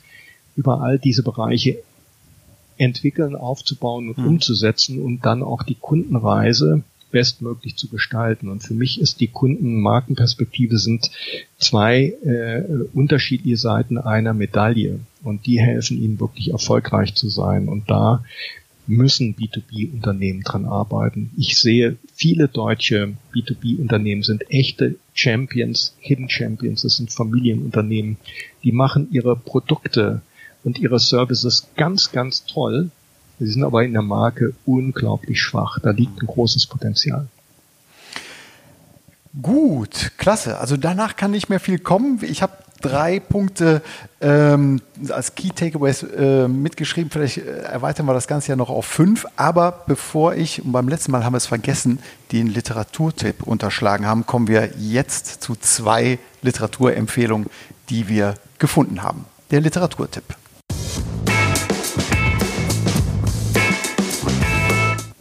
über 0.56 0.80
all 0.80 0.98
diese 0.98 1.22
Bereiche 1.22 1.78
entwickeln, 2.76 3.37
aufzubauen 3.37 4.09
und 4.09 4.16
hm. 4.16 4.26
umzusetzen 4.26 5.02
und 5.02 5.24
dann 5.26 5.42
auch 5.42 5.62
die 5.62 5.74
Kundenreise 5.74 6.83
bestmöglich 7.11 7.76
zu 7.76 7.88
gestalten. 7.88 8.48
Und 8.48 8.62
für 8.62 8.74
mich 8.74 9.00
ist 9.00 9.20
die 9.20 9.26
Kundenmarkenperspektive 9.26 10.78
sind 10.78 11.11
zwei 11.59 12.14
äh, 12.24 12.62
unterschiedliche 12.94 13.56
Seiten 13.56 13.98
einer 13.98 14.33
Medaille 14.33 15.00
und 15.22 15.46
die 15.46 15.61
helfen 15.61 16.00
ihnen 16.00 16.20
wirklich 16.20 16.50
erfolgreich 16.50 17.14
zu 17.14 17.28
sein. 17.28 17.68
Und 17.68 17.90
da 17.90 18.24
müssen 18.90 19.35
B2B-Unternehmen 19.37 20.42
dran 20.42 20.66
arbeiten. 20.66 21.31
Ich 21.37 21.59
sehe, 21.59 21.96
viele 22.12 22.48
deutsche 22.48 23.14
B2B-Unternehmen 23.35 24.22
sind 24.22 24.50
echte 24.50 24.96
Champions, 25.14 25.94
Hidden 26.00 26.29
Champions, 26.29 26.83
das 26.83 26.96
sind 26.96 27.12
Familienunternehmen, 27.12 28.18
die 28.62 28.72
machen 28.72 29.09
ihre 29.11 29.37
Produkte 29.37 30.22
und 30.64 30.79
ihre 30.79 30.98
Services 30.98 31.68
ganz, 31.76 32.12
ganz 32.12 32.44
toll. 32.44 32.90
Sie 33.38 33.46
sind 33.46 33.64
aber 33.64 33.85
in 33.85 33.92
der 33.92 34.03
Marke 34.03 34.55
unglaublich 34.66 35.40
schwach. 35.40 35.79
Da 35.79 35.90
liegt 35.90 36.20
ein 36.22 36.26
großes 36.26 36.66
Potenzial. 36.66 37.29
Gut, 39.40 40.12
klasse. 40.18 40.59
Also 40.59 40.76
danach 40.76 41.16
kann 41.16 41.31
nicht 41.31 41.48
mehr 41.48 41.61
viel 41.61 41.79
kommen. 41.79 42.18
Ich 42.22 42.42
habe 42.42 42.53
drei 42.81 43.21
Punkte 43.21 43.83
ähm, 44.21 44.81
als 45.09 45.35
Key 45.35 45.49
Takeaways 45.49 46.03
äh, 46.03 46.49
mitgeschrieben. 46.49 47.11
Vielleicht 47.11 47.38
äh, 47.38 47.62
erweitern 47.62 48.07
wir 48.07 48.14
das 48.14 48.27
Ganze 48.27 48.49
ja 48.49 48.57
noch 48.57 48.71
auf 48.71 48.87
fünf. 48.87 49.27
Aber 49.37 49.85
bevor 49.87 50.35
ich, 50.35 50.64
und 50.64 50.73
beim 50.73 50.88
letzten 50.88 51.12
Mal 51.12 51.25
haben 51.25 51.33
wir 51.33 51.38
es 51.38 51.47
vergessen, 51.47 51.99
den 52.33 52.47
Literaturtipp 52.47 53.43
unterschlagen 53.43 54.07
haben, 54.07 54.27
kommen 54.27 54.49
wir 54.49 54.71
jetzt 54.79 55.43
zu 55.43 55.57
zwei 55.57 56.19
Literaturempfehlungen, 56.43 57.49
die 57.88 58.09
wir 58.09 58.35
gefunden 58.59 59.03
haben. 59.03 59.25
Der 59.51 59.61
Literaturtipp. 59.61 60.25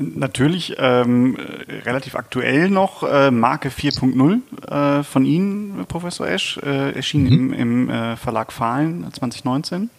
Natürlich 0.02 0.76
ähm, 0.78 1.36
relativ 1.86 2.16
aktuell 2.16 2.70
noch 2.70 3.04
äh, 3.04 3.32
Marke 3.32 3.68
4.0 3.68 5.00
äh, 5.00 5.04
von 5.04 5.26
Ihnen, 5.26 5.86
Professor 5.88 6.26
Esch, 6.26 6.58
äh, 6.64 6.92
erschien 6.92 7.24
mhm. 7.24 7.54
im, 7.54 7.54
im 7.54 7.90
äh, 7.90 8.16
Verlag 8.16 8.54
Fahlen 8.54 9.06
2019. 9.12 9.90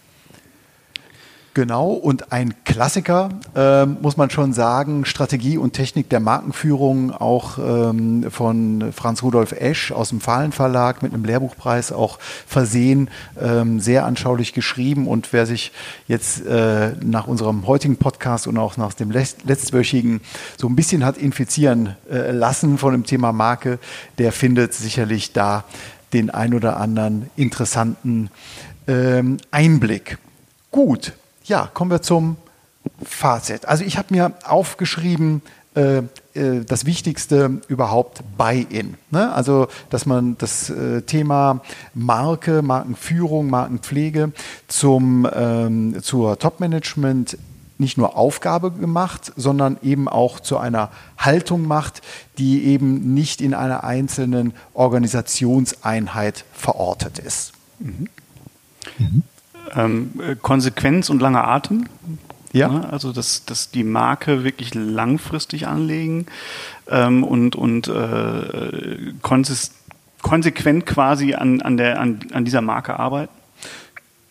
Genau, 1.53 1.89
und 1.89 2.31
ein 2.31 2.53
Klassiker, 2.63 3.27
äh, 3.57 3.85
muss 3.85 4.15
man 4.15 4.29
schon 4.29 4.53
sagen, 4.53 5.03
Strategie 5.03 5.57
und 5.57 5.73
Technik 5.73 6.07
der 6.09 6.21
Markenführung, 6.21 7.11
auch 7.11 7.57
ähm, 7.57 8.31
von 8.31 8.93
Franz 8.93 9.21
Rudolf 9.21 9.51
Esch 9.51 9.91
aus 9.91 10.09
dem 10.09 10.21
Fahlen 10.21 10.53
Verlag 10.53 11.03
mit 11.03 11.13
einem 11.13 11.25
Lehrbuchpreis 11.25 11.91
auch 11.91 12.19
versehen, 12.47 13.09
ähm, 13.37 13.81
sehr 13.81 14.05
anschaulich 14.05 14.53
geschrieben. 14.53 15.07
Und 15.07 15.33
wer 15.33 15.45
sich 15.45 15.73
jetzt 16.07 16.45
äh, 16.45 16.93
nach 17.03 17.27
unserem 17.27 17.67
heutigen 17.67 17.97
Podcast 17.97 18.47
und 18.47 18.57
auch 18.57 18.77
nach 18.77 18.93
dem 18.93 19.11
letztwöchigen 19.11 20.21
so 20.57 20.69
ein 20.69 20.77
bisschen 20.77 21.03
hat 21.03 21.17
infizieren 21.17 21.97
äh, 22.09 22.31
lassen 22.31 22.77
von 22.77 22.93
dem 22.93 23.05
Thema 23.05 23.33
Marke, 23.33 23.77
der 24.19 24.31
findet 24.31 24.73
sicherlich 24.73 25.33
da 25.33 25.65
den 26.13 26.29
ein 26.29 26.53
oder 26.53 26.77
anderen 26.77 27.29
interessanten 27.35 28.29
ähm, 28.87 29.35
Einblick. 29.51 30.17
Gut, 30.71 31.11
ja, 31.51 31.69
kommen 31.73 31.91
wir 31.91 32.01
zum 32.01 32.37
Fazit. 33.03 33.65
Also 33.65 33.83
ich 33.83 33.97
habe 33.97 34.07
mir 34.11 34.33
aufgeschrieben, 34.45 35.41
äh, 35.75 35.97
äh, 36.33 36.63
das 36.65 36.85
Wichtigste 36.85 37.61
überhaupt 37.67 38.21
Buy-in. 38.37 38.95
Ne? 39.09 39.33
Also, 39.33 39.67
dass 39.89 40.05
man 40.05 40.37
das 40.37 40.69
äh, 40.69 41.01
Thema 41.01 41.61
Marke, 41.93 42.61
Markenführung, 42.61 43.49
Markenpflege 43.49 44.31
zum, 44.69 45.27
ähm, 45.33 46.01
zur 46.01 46.39
Top-Management 46.39 47.37
nicht 47.77 47.97
nur 47.97 48.15
Aufgabe 48.15 48.71
gemacht, 48.71 49.33
sondern 49.35 49.77
eben 49.83 50.07
auch 50.07 50.39
zu 50.39 50.57
einer 50.57 50.89
Haltung 51.17 51.67
macht, 51.67 52.01
die 52.37 52.63
eben 52.63 53.13
nicht 53.13 53.41
in 53.41 53.53
einer 53.53 53.83
einzelnen 53.83 54.53
Organisationseinheit 54.73 56.45
verortet 56.53 57.19
ist. 57.19 57.51
Mhm. 57.79 58.07
Mhm. 58.97 59.23
Ähm, 59.75 60.11
Konsequenz 60.41 61.09
und 61.09 61.21
langer 61.21 61.47
Atem. 61.47 61.85
Ja. 62.53 62.67
Ne? 62.67 62.89
Also, 62.91 63.13
dass, 63.13 63.45
dass 63.45 63.71
die 63.71 63.83
Marke 63.83 64.43
wirklich 64.43 64.73
langfristig 64.73 65.67
anlegen 65.67 66.25
ähm, 66.89 67.23
und, 67.23 67.55
und 67.55 67.87
äh, 67.87 69.13
konsequent 69.21 70.85
quasi 70.85 71.33
an, 71.33 71.61
an, 71.61 71.77
der, 71.77 71.99
an, 71.99 72.19
an 72.33 72.45
dieser 72.45 72.61
Marke 72.61 72.99
arbeiten. 72.99 73.33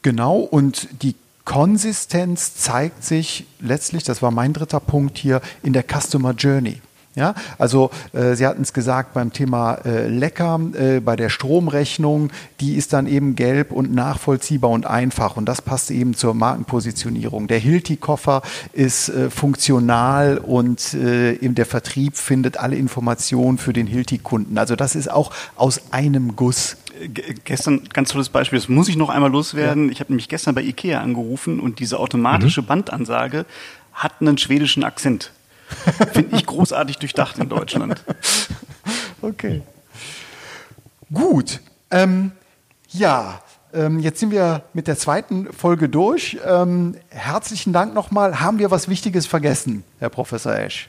Genau, 0.02 0.38
und 0.38 0.88
die 1.02 1.14
Konsistenz 1.44 2.54
zeigt 2.54 3.04
sich 3.04 3.46
letztlich, 3.58 4.04
das 4.04 4.22
war 4.22 4.30
mein 4.30 4.52
dritter 4.52 4.80
Punkt 4.80 5.18
hier, 5.18 5.40
in 5.62 5.72
der 5.72 5.84
Customer 5.84 6.32
Journey. 6.32 6.80
Ja, 7.16 7.34
also 7.58 7.90
äh, 8.12 8.36
Sie 8.36 8.46
hatten 8.46 8.62
es 8.62 8.72
gesagt 8.72 9.14
beim 9.14 9.32
Thema 9.32 9.78
äh, 9.84 10.06
Lecker, 10.06 10.60
äh, 10.74 11.00
bei 11.00 11.16
der 11.16 11.28
Stromrechnung, 11.28 12.30
die 12.60 12.74
ist 12.74 12.92
dann 12.92 13.08
eben 13.08 13.34
gelb 13.34 13.72
und 13.72 13.92
nachvollziehbar 13.92 14.70
und 14.70 14.86
einfach 14.86 15.36
und 15.36 15.46
das 15.46 15.60
passt 15.60 15.90
eben 15.90 16.14
zur 16.14 16.34
Markenpositionierung. 16.34 17.48
Der 17.48 17.58
Hilti-Koffer 17.58 18.42
ist 18.72 19.08
äh, 19.08 19.28
funktional 19.28 20.38
und 20.38 20.94
äh, 20.94 21.32
eben 21.32 21.56
der 21.56 21.66
Vertrieb 21.66 22.16
findet 22.16 22.58
alle 22.58 22.76
Informationen 22.76 23.58
für 23.58 23.72
den 23.72 23.88
Hilti-Kunden. 23.88 24.56
Also 24.56 24.76
das 24.76 24.94
ist 24.94 25.10
auch 25.10 25.32
aus 25.56 25.92
einem 25.92 26.36
Guss 26.36 26.76
gestern 27.44 27.82
ganz 27.92 28.10
tolles 28.10 28.28
Beispiel, 28.28 28.58
das 28.58 28.68
muss 28.68 28.88
ich 28.88 28.96
noch 28.96 29.08
einmal 29.08 29.32
loswerden. 29.32 29.86
Ja. 29.86 29.92
Ich 29.92 30.00
habe 30.00 30.12
nämlich 30.12 30.28
gestern 30.28 30.54
bei 30.54 30.62
Ikea 30.62 31.00
angerufen 31.00 31.58
und 31.58 31.80
diese 31.80 31.98
automatische 31.98 32.62
mhm. 32.62 32.66
Bandansage 32.66 33.46
hat 33.92 34.12
einen 34.20 34.38
schwedischen 34.38 34.84
Akzent. 34.84 35.32
Finde 36.12 36.36
ich 36.36 36.46
großartig 36.46 36.98
durchdacht 36.98 37.38
in 37.38 37.48
Deutschland. 37.48 38.02
Okay. 39.22 39.60
Gut. 41.12 41.60
Ähm, 41.90 42.32
ja, 42.88 43.42
ähm, 43.74 43.98
jetzt 43.98 44.18
sind 44.18 44.30
wir 44.30 44.62
mit 44.72 44.86
der 44.86 44.96
zweiten 44.96 45.52
Folge 45.52 45.90
durch. 45.90 46.38
Ähm, 46.46 46.96
herzlichen 47.10 47.74
Dank 47.74 47.92
nochmal. 47.92 48.40
Haben 48.40 48.58
wir 48.58 48.70
was 48.70 48.88
Wichtiges 48.88 49.26
vergessen, 49.26 49.84
Herr 49.98 50.08
Professor 50.08 50.56
Esch? 50.56 50.88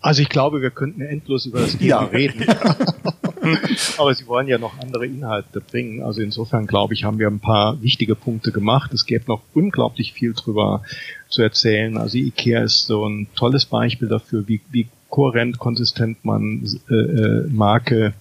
Also 0.00 0.22
ich 0.22 0.28
glaube, 0.28 0.62
wir 0.62 0.70
könnten 0.70 1.00
endlos 1.00 1.46
über 1.46 1.60
das 1.60 1.72
Thema 1.72 1.84
ja. 1.84 1.98
reden. 2.00 2.46
Aber 3.98 4.14
Sie 4.14 4.26
wollen 4.26 4.48
ja 4.48 4.58
noch 4.58 4.78
andere 4.78 5.06
Inhalte 5.06 5.60
bringen. 5.60 6.02
Also 6.02 6.20
insofern 6.20 6.66
glaube 6.66 6.94
ich, 6.94 7.04
haben 7.04 7.18
wir 7.18 7.28
ein 7.28 7.40
paar 7.40 7.80
wichtige 7.82 8.14
Punkte 8.14 8.52
gemacht. 8.52 8.92
Es 8.92 9.06
gäbe 9.06 9.24
noch 9.28 9.42
unglaublich 9.54 10.12
viel 10.12 10.34
drüber 10.34 10.82
zu 11.28 11.42
erzählen. 11.42 11.96
Also 11.96 12.18
IKEA 12.18 12.62
ist 12.62 12.86
so 12.86 13.06
ein 13.06 13.26
tolles 13.34 13.66
Beispiel 13.66 14.08
dafür, 14.08 14.46
wie, 14.48 14.60
wie 14.70 14.88
kohärent, 15.08 15.58
konsistent 15.58 16.24
man 16.24 16.64
äh, 16.90 16.94
äh 16.94 17.46
Marke 17.48 18.14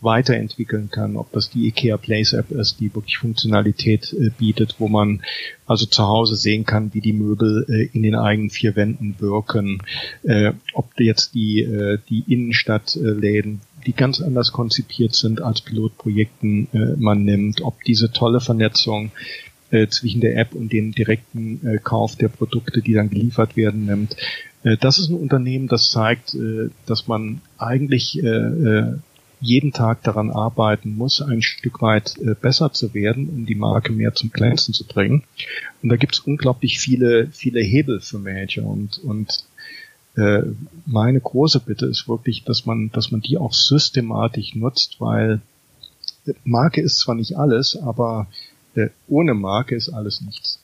weiterentwickeln 0.00 0.90
kann, 0.90 1.16
ob 1.16 1.30
das 1.32 1.50
die 1.50 1.68
IKEA 1.68 1.96
Place 1.96 2.32
App 2.32 2.50
ist, 2.50 2.80
die 2.80 2.94
wirklich 2.94 3.18
Funktionalität 3.18 4.12
äh, 4.12 4.30
bietet, 4.30 4.76
wo 4.78 4.88
man 4.88 5.22
also 5.66 5.86
zu 5.86 6.06
Hause 6.06 6.36
sehen 6.36 6.64
kann, 6.64 6.94
wie 6.94 7.00
die 7.00 7.12
Möbel 7.12 7.66
äh, 7.68 7.96
in 7.96 8.02
den 8.02 8.14
eigenen 8.14 8.50
vier 8.50 8.76
Wänden 8.76 9.16
wirken, 9.18 9.82
äh, 10.22 10.52
ob 10.72 10.98
jetzt 10.98 11.34
die, 11.34 11.60
äh, 11.60 11.98
die 12.08 12.24
Innenstadtläden, 12.26 13.60
die 13.86 13.92
ganz 13.92 14.20
anders 14.20 14.52
konzipiert 14.52 15.14
sind 15.14 15.42
als 15.42 15.60
Pilotprojekten 15.60 16.68
äh, 16.72 16.96
man 16.96 17.24
nimmt, 17.24 17.62
ob 17.62 17.82
diese 17.84 18.12
tolle 18.12 18.40
Vernetzung 18.40 19.12
äh, 19.70 19.88
zwischen 19.88 20.20
der 20.20 20.36
App 20.36 20.54
und 20.54 20.72
dem 20.72 20.92
direkten 20.92 21.66
äh, 21.66 21.78
Kauf 21.78 22.16
der 22.16 22.28
Produkte, 22.28 22.82
die 22.82 22.94
dann 22.94 23.10
geliefert 23.10 23.56
werden, 23.56 23.86
nimmt. 23.86 24.16
Äh, 24.62 24.76
das 24.76 24.98
ist 24.98 25.08
ein 25.10 25.16
Unternehmen, 25.16 25.68
das 25.68 25.90
zeigt, 25.90 26.34
äh, 26.34 26.70
dass 26.86 27.08
man 27.08 27.40
eigentlich 27.58 28.22
äh, 28.22 28.94
jeden 29.40 29.72
Tag 29.72 30.02
daran 30.02 30.30
arbeiten 30.30 30.94
muss, 30.96 31.22
ein 31.22 31.40
Stück 31.40 31.80
weit 31.80 32.18
äh, 32.18 32.34
besser 32.34 32.72
zu 32.72 32.92
werden, 32.92 33.28
um 33.28 33.46
die 33.46 33.54
Marke 33.54 33.92
mehr 33.92 34.14
zum 34.14 34.30
Glänzen 34.30 34.74
zu 34.74 34.86
bringen. 34.86 35.24
Und 35.82 35.88
da 35.88 35.96
gibt 35.96 36.14
es 36.14 36.20
unglaublich 36.20 36.78
viele, 36.78 37.28
viele 37.32 37.60
Hebel 37.60 38.00
für 38.00 38.18
Manager 38.18 38.66
und, 38.66 38.98
und 38.98 39.44
äh, 40.16 40.42
meine 40.86 41.20
große 41.20 41.60
Bitte 41.60 41.86
ist 41.86 42.08
wirklich, 42.08 42.44
dass 42.44 42.66
man, 42.66 42.90
dass 42.92 43.10
man 43.10 43.20
die 43.20 43.38
auch 43.38 43.52
systematisch 43.52 44.54
nutzt, 44.54 44.96
weil 45.00 45.40
Marke 46.44 46.80
ist 46.80 46.98
zwar 46.98 47.14
nicht 47.14 47.36
alles, 47.36 47.76
aber 47.76 48.26
äh, 48.74 48.88
ohne 49.08 49.34
Marke 49.34 49.74
ist 49.74 49.88
alles 49.88 50.20
nichts. 50.20 50.58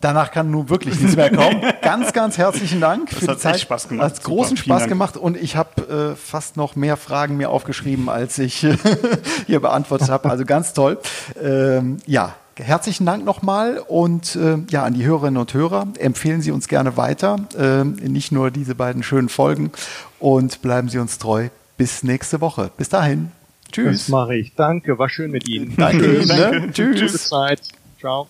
Danach 0.00 0.32
kann 0.32 0.50
nun 0.50 0.68
wirklich 0.68 0.98
nichts 0.98 1.14
mehr 1.14 1.30
kommen. 1.30 1.62
Ganz, 1.82 2.12
ganz 2.12 2.36
herzlichen 2.36 2.80
Dank 2.80 3.10
das 3.10 3.18
für 3.20 3.26
hat 3.28 3.36
die 3.36 3.40
Zeit. 3.40 3.60
Spaß 3.60 3.88
gemacht. 3.88 4.04
Hat 4.04 4.24
großen 4.24 4.56
Super, 4.56 4.78
Spaß 4.78 4.88
gemacht 4.88 5.16
und 5.16 5.36
ich 5.36 5.54
habe 5.54 6.12
äh, 6.12 6.16
fast 6.16 6.56
noch 6.56 6.74
mehr 6.74 6.96
Fragen 6.96 7.36
mir 7.36 7.50
aufgeschrieben, 7.50 8.08
als 8.08 8.36
ich 8.38 8.66
hier 9.46 9.60
beantwortet 9.60 10.08
habe. 10.08 10.28
Also 10.28 10.44
ganz 10.44 10.72
toll. 10.72 10.98
Ähm, 11.40 11.98
ja, 12.06 12.34
herzlichen 12.56 13.06
Dank 13.06 13.24
nochmal 13.24 13.78
und 13.78 14.36
äh, 14.36 14.58
ja, 14.70 14.84
an 14.84 14.94
die 14.94 15.04
Hörerinnen 15.04 15.40
und 15.40 15.54
Hörer 15.54 15.88
empfehlen 15.98 16.42
Sie 16.42 16.50
uns 16.50 16.68
gerne 16.68 16.96
weiter. 16.96 17.36
Äh, 17.58 17.84
nicht 17.84 18.32
nur 18.32 18.50
diese 18.50 18.74
beiden 18.74 19.02
schönen 19.02 19.28
Folgen 19.28 19.70
und 20.18 20.62
bleiben 20.62 20.88
Sie 20.88 20.98
uns 20.98 21.18
treu. 21.18 21.48
Bis 21.76 22.02
nächste 22.02 22.40
Woche. 22.40 22.70
Bis 22.76 22.88
dahin. 22.88 23.32
Tschüss. 23.72 24.02
Das 24.02 24.08
mache 24.08 24.36
ich. 24.36 24.54
Danke, 24.54 24.98
war 24.98 25.08
schön 25.08 25.30
mit 25.30 25.48
Ihnen. 25.48 25.74
Danke. 25.76 26.20
Ihnen, 26.20 26.26
ne? 26.28 26.70
Tschüss. 26.72 27.00
Gute 27.00 27.18
Zeit. 27.18 27.62
Ciao. 27.98 28.26